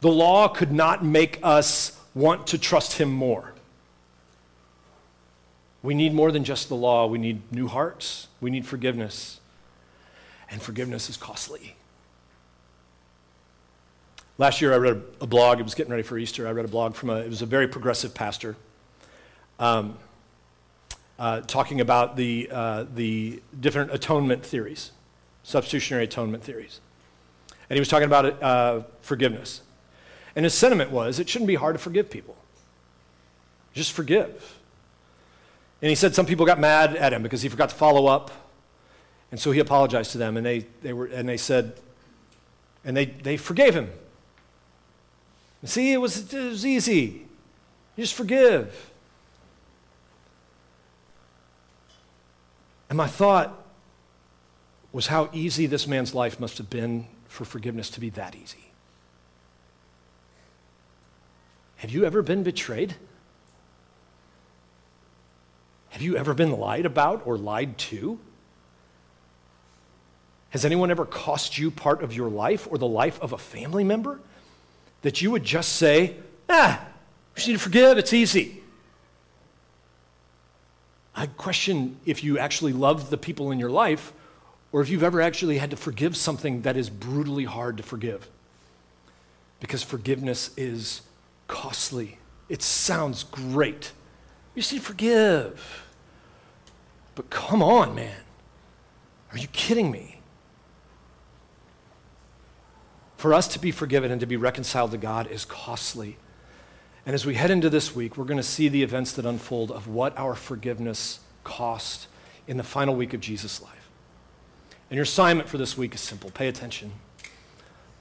the 0.01 0.11
law 0.11 0.49
could 0.49 0.73
not 0.73 1.05
make 1.05 1.39
us 1.43 1.99
want 2.15 2.49
to 2.49 2.59
trust 2.59 2.99
him 2.99 3.11
more. 3.11 3.55
We 5.83 5.95
need 5.95 6.13
more 6.13 6.31
than 6.31 6.45
just 6.45 6.69
the 6.69 6.75
law. 6.75 7.07
We 7.07 7.19
need 7.19 7.51
new 7.51 7.69
hearts. 7.69 8.29
We 8.41 8.51
need 8.51 8.67
forgiveness. 8.67 9.41
And 10.51 10.61
forgiveness 10.61 11.09
is 11.09 11.17
costly. 11.17 11.77
Last 14.41 14.61
year, 14.61 14.73
I 14.73 14.77
read 14.77 15.03
a 15.21 15.27
blog. 15.27 15.59
It 15.59 15.65
was 15.65 15.75
getting 15.75 15.91
ready 15.91 16.05
for 16.05 16.17
Easter. 16.17 16.47
I 16.47 16.53
read 16.53 16.65
a 16.65 16.69
blog 16.69 16.95
from 16.95 17.11
a, 17.11 17.17
it 17.17 17.29
was 17.29 17.43
a 17.43 17.47
very 17.47 17.67
progressive 17.67 18.15
pastor 18.15 18.55
um, 19.59 19.99
uh, 21.19 21.41
talking 21.41 21.81
about 21.81 22.15
the, 22.15 22.49
uh, 22.53 22.85
the 22.95 23.43
different 23.59 23.93
atonement 23.93 24.47
theories, 24.47 24.93
substitutionary 25.43 26.05
atonement 26.05 26.45
theories. 26.45 26.81
And 27.69 27.75
he 27.77 27.81
was 27.81 27.89
talking 27.89 28.07
about 28.07 28.41
uh, 28.41 28.83
forgiveness. 29.01 29.63
And 30.37 30.45
his 30.45 30.55
sentiment 30.55 30.93
was 30.93 31.19
it 31.19 31.29
shouldn't 31.29 31.49
be 31.49 31.57
hard 31.57 31.75
to 31.75 31.81
forgive 31.81 32.09
people. 32.09 32.37
Just 33.75 33.91
forgive. 33.91 34.61
And 35.83 35.89
he 35.89 35.97
said 35.97 36.15
some 36.15 36.27
people 36.27 36.47
got 36.47 36.61
mad 36.61 36.95
at 36.95 37.13
him 37.13 37.25
because 37.25 37.43
he 37.43 37.49
forgot 37.49 37.71
to 37.71 37.75
follow 37.75 38.07
up. 38.07 38.31
And 39.33 39.41
so 39.41 39.51
he 39.51 39.59
apologized 39.59 40.13
to 40.13 40.19
them, 40.19 40.37
and 40.37 40.47
they, 40.47 40.61
they, 40.83 40.93
were, 40.93 41.07
and 41.07 41.29
they 41.29 41.37
said, 41.37 41.73
and 42.85 42.97
they, 42.97 43.07
they 43.07 43.37
forgave 43.37 43.75
him. 43.75 43.91
See, 45.65 45.93
it 45.93 45.99
was, 45.99 46.33
it 46.33 46.49
was 46.51 46.65
easy. 46.65 47.27
You 47.97 48.05
just 48.05 48.15
forgive. 48.15 48.93
And 52.89 52.97
my 52.97 53.07
thought 53.07 53.65
was 54.93 55.09
how 55.09 55.29
easy 55.33 55.67
this 55.67 55.87
man's 55.87 56.15
life 56.15 56.41
must 56.41 56.59
have 56.59 56.71
been 56.71 57.07
for 57.27 57.45
forgiveness 57.45 57.91
to 57.91 58.01
be 58.01 58.11
that 58.11 58.35
easy. 58.35 58.73
Have 61.77 61.91
you 61.91 62.05
ever 62.05 62.23
been 62.23 62.43
betrayed? 62.43 62.95
Have 65.91 66.03
you 66.03 66.17
ever 66.17 66.35
been 66.35 66.53
lied 66.53 66.87
about 66.87 67.23
or 67.27 67.37
lied 67.37 67.77
to? 67.79 68.19
Has 70.51 70.65
anyone 70.65 70.91
ever 70.91 71.05
cost 71.05 71.59
you 71.59 71.71
part 71.71 72.03
of 72.03 72.15
your 72.15 72.31
life 72.31 72.67
or 72.71 72.79
the 72.79 72.87
life 72.87 73.21
of 73.21 73.33
a 73.33 73.39
family 73.39 73.85
member? 73.85 74.21
That 75.03 75.23
you 75.23 75.31
would 75.31 75.45
just 75.45 75.75
say, 75.75 76.17
ah, 76.49 76.85
we 77.37 77.47
need 77.47 77.53
to 77.55 77.59
forgive, 77.59 77.99
it's 77.99 78.13
easy. 78.13 78.63
I 81.15 81.27
question 81.27 81.97
if 82.07 82.23
you 82.23 82.39
actually 82.39 82.73
love 82.73 83.11
the 83.11 83.19
people 83.19 83.51
in 83.51 83.59
your 83.59 83.71
life 83.71 84.13
or 84.71 84.81
if 84.81 84.89
you've 84.89 85.03
ever 85.03 85.21
actually 85.21 85.59
had 85.59 85.71
to 85.71 85.77
forgive 85.77 86.17
something 86.17 86.63
that 86.63 86.77
is 86.77 86.91
brutally 86.91 87.45
hard 87.45 87.77
to 87.79 87.83
forgive. 87.83 88.29
Because 89.61 89.83
forgiveness 89.83 90.51
is 90.57 91.03
costly. 91.49 92.19
It 92.49 92.63
sounds 92.63 93.25
great. 93.25 93.93
You 94.55 94.63
to 94.63 94.79
forgive. 94.79 95.85
But 97.15 97.31
come 97.31 97.63
on, 97.63 97.95
man. 97.95 98.21
Are 99.33 99.39
you 99.39 99.49
kidding 99.49 99.91
me? 99.91 100.18
For 103.19 103.35
us 103.35 103.49
to 103.49 103.59
be 103.59 103.73
forgiven 103.73 104.13
and 104.13 104.21
to 104.21 104.27
be 104.27 104.37
reconciled 104.37 104.93
to 104.93 104.97
God 104.97 105.27
is 105.27 105.45
costly. 105.45 106.17
And 107.05 107.15
as 107.15 107.27
we 107.27 107.35
head 107.35 107.51
into 107.51 107.69
this 107.69 107.93
week, 107.93 108.17
we're 108.17 108.25
going 108.25 108.37
to 108.37 108.45
see 108.45 108.69
the 108.69 108.85
events 108.85 109.11
that 109.15 109.27
unfold 109.27 109.73
of 109.73 109.89
what 109.89 110.17
our 110.17 110.37
forgiveness 110.37 111.19
cost 111.43 112.07
in 112.47 112.59
the 112.59 112.63
final 112.63 112.95
week 112.95 113.15
of 113.15 113.21
Jesus' 113.21 113.61
life. 113.61 113.91
And 114.89 114.97
your 114.97 115.03
assignment 115.03 115.49
for 115.49 115.59
this 115.59 115.77
week 115.77 115.97
is 115.97 116.01
simple 116.01 116.31
pay 116.31 116.47
attention. 116.47 116.93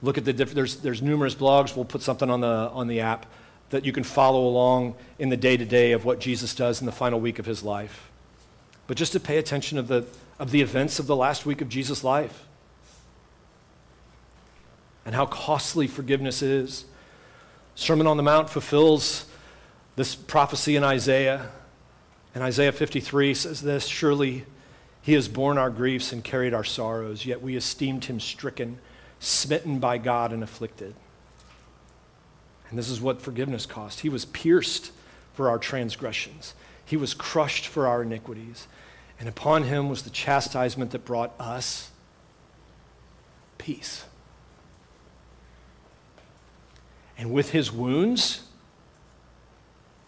Look 0.02 0.18
at 0.18 0.24
the 0.24 0.32
diff- 0.32 0.54
there's, 0.54 0.76
there's 0.76 1.02
numerous 1.02 1.34
blogs. 1.34 1.74
We'll 1.74 1.84
put 1.84 2.02
something 2.02 2.30
on 2.30 2.40
the, 2.40 2.70
on 2.72 2.86
the 2.86 3.00
app 3.00 3.26
that 3.70 3.84
you 3.84 3.90
can 3.90 4.04
follow 4.04 4.46
along 4.46 4.94
in 5.18 5.30
the 5.30 5.36
day 5.36 5.56
to 5.56 5.64
day 5.64 5.90
of 5.90 6.04
what 6.04 6.20
Jesus 6.20 6.54
does 6.54 6.78
in 6.78 6.86
the 6.86 6.92
final 6.92 7.18
week 7.18 7.40
of 7.40 7.44
his 7.44 7.64
life. 7.64 8.08
But 8.86 8.96
just 8.96 9.10
to 9.14 9.20
pay 9.20 9.38
attention 9.38 9.78
of 9.78 9.88
the, 9.88 10.06
of 10.38 10.52
the 10.52 10.62
events 10.62 11.00
of 11.00 11.08
the 11.08 11.16
last 11.16 11.44
week 11.44 11.60
of 11.60 11.68
Jesus' 11.68 12.04
life 12.04 12.44
and 15.08 15.14
how 15.14 15.24
costly 15.24 15.86
forgiveness 15.86 16.42
is. 16.42 16.84
Sermon 17.74 18.06
on 18.06 18.18
the 18.18 18.22
Mount 18.22 18.50
fulfills 18.50 19.24
this 19.96 20.14
prophecy 20.14 20.76
in 20.76 20.84
Isaiah. 20.84 21.48
And 22.34 22.44
Isaiah 22.44 22.72
53 22.72 23.32
says 23.32 23.62
this 23.62 23.86
Surely 23.86 24.44
he 25.00 25.14
has 25.14 25.26
borne 25.26 25.56
our 25.56 25.70
griefs 25.70 26.12
and 26.12 26.22
carried 26.22 26.52
our 26.52 26.62
sorrows, 26.62 27.24
yet 27.24 27.40
we 27.40 27.56
esteemed 27.56 28.04
him 28.04 28.20
stricken, 28.20 28.80
smitten 29.18 29.78
by 29.78 29.96
God, 29.96 30.30
and 30.30 30.42
afflicted. 30.42 30.94
And 32.68 32.78
this 32.78 32.90
is 32.90 33.00
what 33.00 33.22
forgiveness 33.22 33.64
cost. 33.64 34.00
He 34.00 34.10
was 34.10 34.26
pierced 34.26 34.92
for 35.32 35.48
our 35.48 35.58
transgressions, 35.58 36.52
he 36.84 36.98
was 36.98 37.14
crushed 37.14 37.66
for 37.66 37.86
our 37.86 38.02
iniquities. 38.02 38.68
And 39.18 39.26
upon 39.26 39.62
him 39.62 39.88
was 39.88 40.02
the 40.02 40.10
chastisement 40.10 40.90
that 40.90 41.06
brought 41.06 41.32
us 41.40 41.92
peace. 43.56 44.04
And 47.18 47.32
with 47.32 47.50
his 47.50 47.72
wounds, 47.72 48.42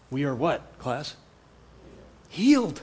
we 0.09 0.23
are 0.23 0.33
what, 0.33 0.79
class? 0.79 1.17
Healed. 2.29 2.81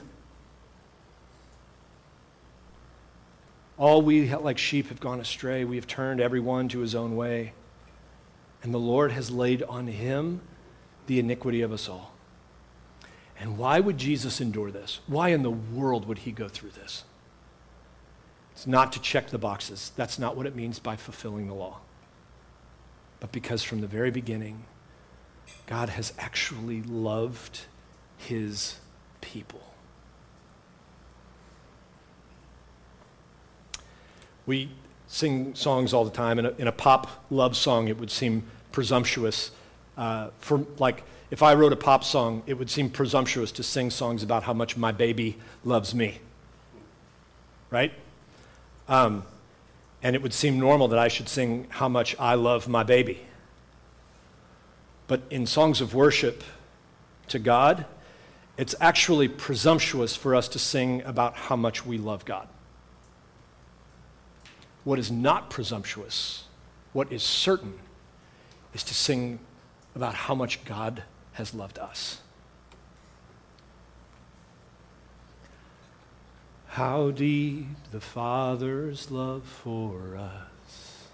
All 3.77 4.03
we, 4.03 4.33
like 4.35 4.59
sheep, 4.59 4.89
have 4.89 4.99
gone 4.99 5.19
astray. 5.19 5.65
We 5.65 5.77
have 5.77 5.87
turned 5.87 6.21
everyone 6.21 6.69
to 6.69 6.79
his 6.79 6.93
own 6.93 7.15
way. 7.15 7.53
And 8.61 8.71
the 8.71 8.79
Lord 8.79 9.11
has 9.13 9.31
laid 9.31 9.63
on 9.63 9.87
him 9.87 10.41
the 11.07 11.17
iniquity 11.17 11.61
of 11.61 11.71
us 11.71 11.89
all. 11.89 12.13
And 13.39 13.57
why 13.57 13.79
would 13.79 13.97
Jesus 13.97 14.41
endure 14.41 14.69
this? 14.69 14.99
Why 15.07 15.29
in 15.29 15.43
the 15.43 15.49
world 15.49 16.07
would 16.07 16.19
he 16.19 16.31
go 16.31 16.49
through 16.49 16.71
this? 16.71 17.05
It's 18.51 18.67
not 18.67 18.91
to 18.91 19.01
check 19.01 19.29
the 19.29 19.37
boxes. 19.37 19.93
That's 19.95 20.19
not 20.19 20.35
what 20.35 20.45
it 20.45 20.55
means 20.55 20.77
by 20.77 20.97
fulfilling 20.97 21.47
the 21.47 21.53
law 21.53 21.79
but 23.19 23.31
because 23.31 23.63
from 23.63 23.81
the 23.81 23.87
very 23.87 24.11
beginning, 24.11 24.63
God 25.67 25.89
has 25.89 26.13
actually 26.17 26.81
loved 26.81 27.61
his 28.17 28.77
people. 29.21 29.61
We 34.45 34.69
sing 35.07 35.53
songs 35.55 35.93
all 35.93 36.05
the 36.05 36.11
time. 36.11 36.39
In 36.39 36.45
a, 36.45 36.49
in 36.57 36.67
a, 36.67 36.71
pop 36.71 37.25
love 37.29 37.55
song, 37.55 37.87
it 37.87 37.99
would 37.99 38.11
seem 38.11 38.43
presumptuous 38.71 39.51
uh, 39.97 40.29
for, 40.39 40.65
like, 40.77 41.03
if 41.29 41.43
I 41.43 41.53
wrote 41.53 41.73
a 41.73 41.75
pop 41.75 42.03
song, 42.03 42.41
it 42.47 42.55
would 42.55 42.69
seem 42.69 42.89
presumptuous 42.89 43.51
to 43.53 43.63
sing 43.63 43.91
songs 43.91 44.23
about 44.23 44.43
how 44.43 44.53
much 44.53 44.77
my 44.77 44.91
baby 44.91 45.37
loves 45.63 45.93
me. 45.93 46.19
Right? 47.69 47.91
Um, 48.87 49.23
and 50.01 50.15
it 50.15 50.21
would 50.21 50.33
seem 50.33 50.59
normal 50.59 50.87
that 50.89 50.99
I 50.99 51.07
should 51.07 51.27
sing 51.27 51.67
how 51.69 51.89
much 51.89 52.15
I 52.19 52.35
love 52.35 52.67
my 52.67 52.83
baby. 52.83 53.19
But 55.07 55.23
in 55.29 55.45
songs 55.45 55.81
of 55.81 55.93
worship 55.93 56.43
to 57.29 57.39
God, 57.39 57.85
it's 58.57 58.75
actually 58.79 59.27
presumptuous 59.27 60.15
for 60.15 60.35
us 60.35 60.47
to 60.49 60.59
sing 60.59 61.01
about 61.03 61.35
how 61.35 61.55
much 61.55 61.85
we 61.85 61.97
love 61.97 62.25
God. 62.25 62.47
What 64.83 64.99
is 64.99 65.11
not 65.11 65.49
presumptuous, 65.49 66.45
what 66.93 67.11
is 67.11 67.23
certain, 67.23 67.79
is 68.73 68.83
to 68.83 68.93
sing 68.93 69.39
about 69.95 70.13
how 70.13 70.35
much 70.35 70.63
God 70.63 71.03
has 71.33 71.53
loved 71.53 71.79
us. 71.79 72.21
How 76.79 77.11
deep 77.11 77.91
the 77.91 77.99
Father's 77.99 79.11
love 79.11 79.43
for 79.43 80.15
us, 80.15 81.07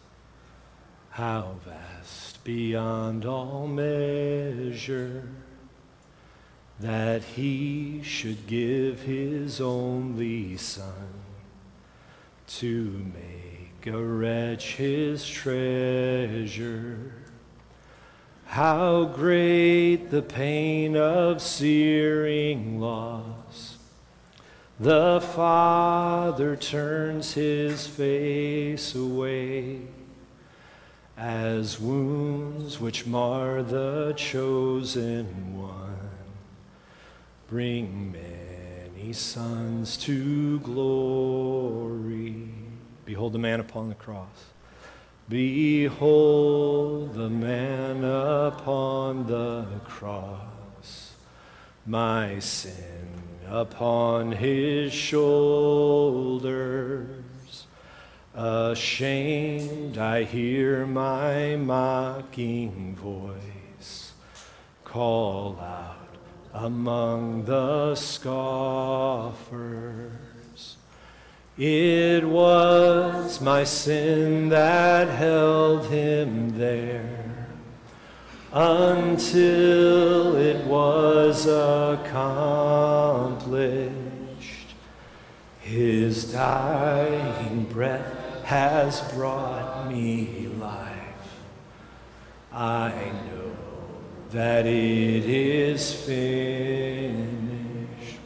how 1.09 1.55
vast 1.66 2.43
beyond 2.43 3.26
all 3.26 3.66
measure, 3.66 5.28
that 6.80 7.24
He 7.24 8.01
should 8.03 8.45
give 8.45 9.01
His 9.01 9.59
only 9.59 10.55
Son 10.57 11.09
to 12.45 13.11
make 13.16 13.88
a 13.91 14.03
wretch 14.03 14.76
His 14.76 15.28
treasure. 15.28 17.11
How 18.45 19.05
great 19.05 20.11
the 20.11 20.22
pain 20.22 20.95
of 20.95 21.41
searing 21.41 22.80
loss. 22.80 23.75
The 24.78 25.22
Father 25.22 26.58
turns 26.58 27.34
his 27.34 27.88
face 27.88 28.94
away 28.94 29.80
as 31.18 31.80
wounds 31.80 32.82
which 32.82 33.06
mar 33.06 33.64
the 33.64 34.14
chosen 34.18 35.58
one 35.58 36.12
bring 37.48 38.12
many 38.12 39.14
sons 39.14 39.96
to 39.96 40.60
glory. 40.60 42.50
Behold 43.06 43.32
the 43.32 43.40
man 43.40 43.62
upon 43.62 43.88
the 43.88 43.96
cross. 43.96 44.48
Behold 45.30 47.14
the 47.14 47.30
man 47.30 48.04
upon 48.04 49.28
the 49.28 49.68
cross, 49.86 51.14
my 51.86 52.40
sin 52.40 52.95
upon 53.50 54.32
his 54.34 54.93
shoulders. 54.93 55.66
Ashamed, 58.34 59.98
I 59.98 60.24
hear 60.24 60.86
my 60.86 61.56
mocking 61.56 62.96
voice 62.96 64.12
call 64.84 65.60
out 65.60 65.96
among 66.54 67.46
the 67.46 67.96
scoffers. 67.96 69.36
It 71.58 72.26
was 72.26 73.39
my 73.39 73.64
sin 73.64 74.50
that 74.50 75.08
held 75.08 75.86
him 75.88 76.58
there 76.58 77.25
until 78.58 80.36
it 80.38 80.66
was 80.66 81.45
accomplished. 81.45 82.32
His 85.60 86.32
dying 86.32 87.66
breath 87.66 88.43
has 88.45 89.01
brought 89.12 89.91
me 89.91 90.47
life. 90.58 90.93
I 92.53 93.12
know 93.28 93.51
that 94.32 94.66
it 94.66 95.26
is 95.26 95.93
finished. 95.93 97.20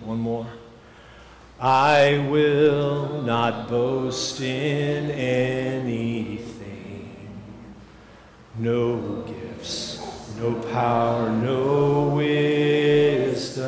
One 0.03 0.19
more. 0.19 0.45
I 1.59 2.27
will 2.29 3.23
not 3.23 3.67
boast 3.67 4.39
in 4.41 5.09
anything. 5.09 6.59
No 8.59 9.23
gifts, 9.23 9.98
no 10.39 10.53
power, 10.71 11.29
no 11.29 12.13
wisdom. 12.15 13.67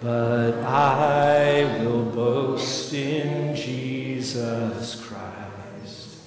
But 0.00 0.52
I 0.62 1.82
will 1.82 2.04
boast 2.04 2.92
in 2.94 3.56
Jesus 3.56 4.94
Christ, 5.04 6.18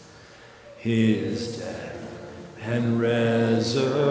his 0.77 1.57
death 1.57 2.19
and 2.61 2.99
resurrection. 2.99 4.01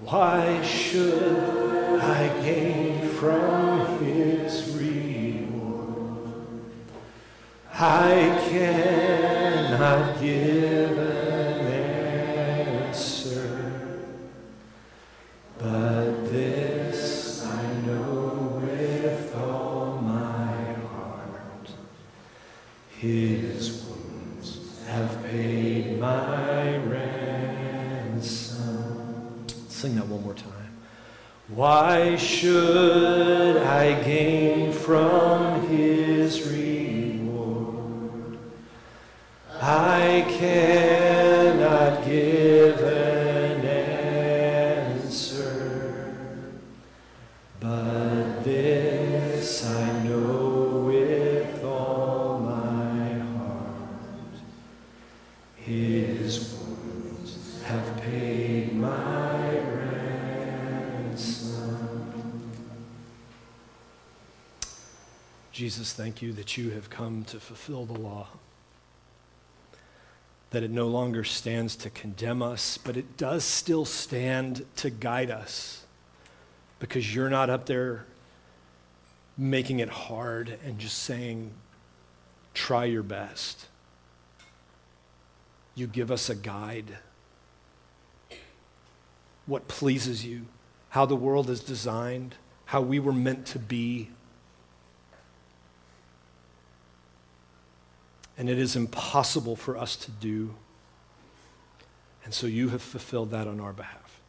Why 0.00 0.62
should 0.62 2.00
I 2.00 2.28
gain 2.42 3.08
from 3.08 4.04
his 4.04 4.76
reward? 4.76 6.30
I 7.72 8.46
cannot 8.48 8.97
give 10.20 10.98
an 10.98 11.07
His 55.68 56.54
wounds 56.54 57.62
have 57.64 58.00
paid 58.00 58.72
my 58.72 59.58
ransom. 61.10 61.28
Jesus, 65.52 65.92
thank 65.92 66.22
you 66.22 66.32
that 66.32 66.56
you 66.56 66.70
have 66.70 66.88
come 66.88 67.22
to 67.24 67.38
fulfill 67.38 67.84
the 67.84 67.92
law. 67.92 68.28
That 70.52 70.62
it 70.62 70.70
no 70.70 70.88
longer 70.88 71.22
stands 71.22 71.76
to 71.76 71.90
condemn 71.90 72.40
us, 72.40 72.78
but 72.78 72.96
it 72.96 73.18
does 73.18 73.44
still 73.44 73.84
stand 73.84 74.64
to 74.76 74.88
guide 74.88 75.30
us 75.30 75.84
because 76.78 77.14
you're 77.14 77.28
not 77.28 77.50
up 77.50 77.66
there 77.66 78.06
making 79.36 79.80
it 79.80 79.90
hard 79.90 80.58
and 80.64 80.78
just 80.78 80.96
saying, 81.00 81.50
try 82.54 82.86
your 82.86 83.02
best. 83.02 83.66
You 85.78 85.86
give 85.86 86.10
us 86.10 86.28
a 86.28 86.34
guide. 86.34 86.98
What 89.46 89.68
pleases 89.68 90.24
you, 90.24 90.46
how 90.88 91.06
the 91.06 91.14
world 91.14 91.48
is 91.48 91.60
designed, 91.60 92.34
how 92.64 92.80
we 92.80 92.98
were 92.98 93.12
meant 93.12 93.46
to 93.46 93.60
be. 93.60 94.10
And 98.36 98.50
it 98.50 98.58
is 98.58 98.74
impossible 98.74 99.54
for 99.54 99.78
us 99.78 99.94
to 99.94 100.10
do. 100.10 100.56
And 102.24 102.34
so 102.34 102.48
you 102.48 102.70
have 102.70 102.82
fulfilled 102.82 103.30
that 103.30 103.46
on 103.46 103.60
our 103.60 103.72
behalf. 103.72 104.20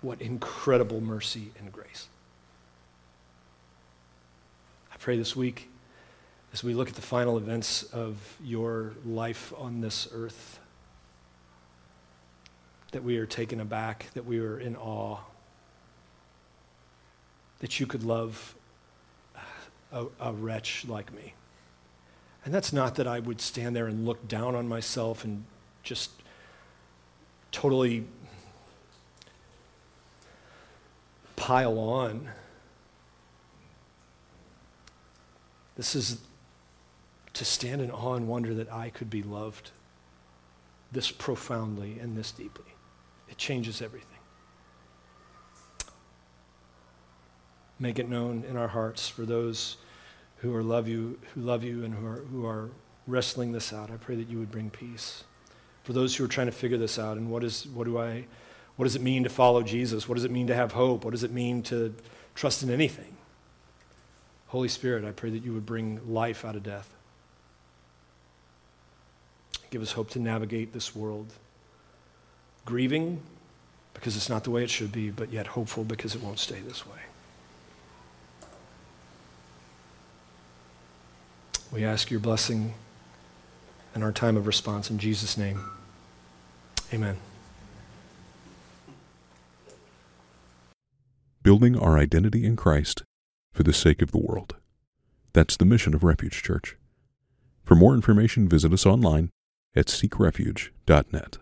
What 0.00 0.22
incredible 0.22 1.02
mercy 1.02 1.50
and 1.58 1.70
grace. 1.70 2.08
I 4.90 4.96
pray 4.96 5.18
this 5.18 5.36
week, 5.36 5.68
as 6.52 6.64
we 6.64 6.74
look 6.74 6.88
at 6.88 6.94
the 6.94 7.02
final 7.02 7.36
events 7.36 7.82
of 7.84 8.16
your 8.42 8.92
life 9.04 9.52
on 9.58 9.80
this 9.80 10.08
earth, 10.12 10.58
that 12.92 13.04
we 13.04 13.18
are 13.18 13.26
taken 13.26 13.60
aback, 13.60 14.06
that 14.14 14.24
we 14.24 14.38
are 14.38 14.58
in 14.58 14.74
awe, 14.76 15.18
that 17.58 17.78
you 17.78 17.86
could 17.86 18.02
love 18.02 18.54
a, 19.92 20.06
a 20.20 20.32
wretch 20.32 20.86
like 20.88 21.12
me. 21.12 21.34
And 22.44 22.54
that's 22.54 22.72
not 22.72 22.94
that 22.94 23.06
I 23.06 23.20
would 23.20 23.40
stand 23.40 23.76
there 23.76 23.86
and 23.86 24.06
look 24.06 24.26
down 24.26 24.54
on 24.54 24.68
myself 24.68 25.24
and 25.24 25.44
just 25.82 26.10
totally 27.52 28.04
pile 31.36 31.78
on. 31.78 32.28
This 35.76 35.94
is 35.94 36.18
to 37.38 37.44
stand 37.44 37.80
in 37.80 37.90
awe 37.90 38.14
and 38.14 38.26
wonder 38.26 38.52
that 38.54 38.72
I 38.72 38.90
could 38.90 39.08
be 39.08 39.22
loved 39.22 39.70
this 40.90 41.10
profoundly 41.10 41.98
and 42.00 42.16
this 42.16 42.32
deeply. 42.32 42.74
It 43.28 43.38
changes 43.38 43.80
everything. 43.80 44.08
Make 47.78 48.00
it 48.00 48.08
known 48.08 48.44
in 48.48 48.56
our 48.56 48.68
hearts 48.68 49.08
for 49.08 49.24
those 49.24 49.76
who 50.38 50.54
are 50.54 50.64
love 50.64 50.88
you, 50.88 51.18
who 51.34 51.42
love 51.42 51.62
you 51.62 51.84
and 51.84 51.94
who 51.94 52.06
are, 52.06 52.24
who 52.32 52.44
are 52.44 52.70
wrestling 53.06 53.52
this 53.52 53.72
out. 53.72 53.90
I 53.90 53.96
pray 53.96 54.16
that 54.16 54.28
you 54.28 54.38
would 54.38 54.50
bring 54.50 54.70
peace. 54.70 55.22
For 55.84 55.92
those 55.92 56.16
who 56.16 56.24
are 56.24 56.28
trying 56.28 56.48
to 56.48 56.52
figure 56.52 56.76
this 56.76 56.98
out 56.98 57.16
and 57.16 57.30
what 57.30 57.44
is 57.44 57.66
what 57.68 57.84
do 57.84 57.98
I 57.98 58.26
what 58.76 58.84
does 58.84 58.96
it 58.96 59.02
mean 59.02 59.22
to 59.24 59.28
follow 59.28 59.62
Jesus? 59.62 60.08
What 60.08 60.16
does 60.16 60.24
it 60.24 60.30
mean 60.30 60.48
to 60.48 60.54
have 60.54 60.72
hope? 60.72 61.04
What 61.04 61.12
does 61.12 61.24
it 61.24 61.32
mean 61.32 61.62
to 61.64 61.94
trust 62.34 62.62
in 62.62 62.70
anything? 62.70 63.16
Holy 64.48 64.68
Spirit, 64.68 65.04
I 65.04 65.12
pray 65.12 65.30
that 65.30 65.44
you 65.44 65.52
would 65.54 65.66
bring 65.66 66.00
life 66.12 66.44
out 66.44 66.56
of 66.56 66.62
death. 66.62 66.97
Give 69.70 69.82
us 69.82 69.92
hope 69.92 70.10
to 70.10 70.18
navigate 70.18 70.72
this 70.72 70.94
world. 70.94 71.32
Grieving 72.64 73.20
because 73.98 74.16
it's 74.16 74.28
not 74.28 74.44
the 74.44 74.50
way 74.50 74.62
it 74.62 74.70
should 74.70 74.92
be, 74.92 75.10
but 75.10 75.32
yet 75.32 75.48
hopeful 75.48 75.82
because 75.82 76.14
it 76.14 76.22
won't 76.22 76.38
stay 76.38 76.60
this 76.60 76.86
way. 76.86 77.00
We 81.72 81.84
ask 81.84 82.10
your 82.10 82.20
blessing 82.20 82.74
and 83.94 84.04
our 84.04 84.12
time 84.12 84.36
of 84.36 84.46
response 84.46 84.88
in 84.88 84.98
Jesus' 84.98 85.36
name. 85.36 85.64
Amen. 86.92 87.16
Building 91.42 91.76
our 91.76 91.98
identity 91.98 92.44
in 92.44 92.54
Christ 92.54 93.02
for 93.52 93.64
the 93.64 93.72
sake 93.72 94.00
of 94.00 94.12
the 94.12 94.18
world. 94.18 94.54
That's 95.32 95.56
the 95.56 95.64
mission 95.64 95.94
of 95.94 96.04
Refuge 96.04 96.42
Church. 96.42 96.76
For 97.64 97.74
more 97.74 97.94
information, 97.94 98.48
visit 98.48 98.72
us 98.72 98.86
online 98.86 99.30
at 99.78 99.86
seekrefuge.net. 99.86 101.38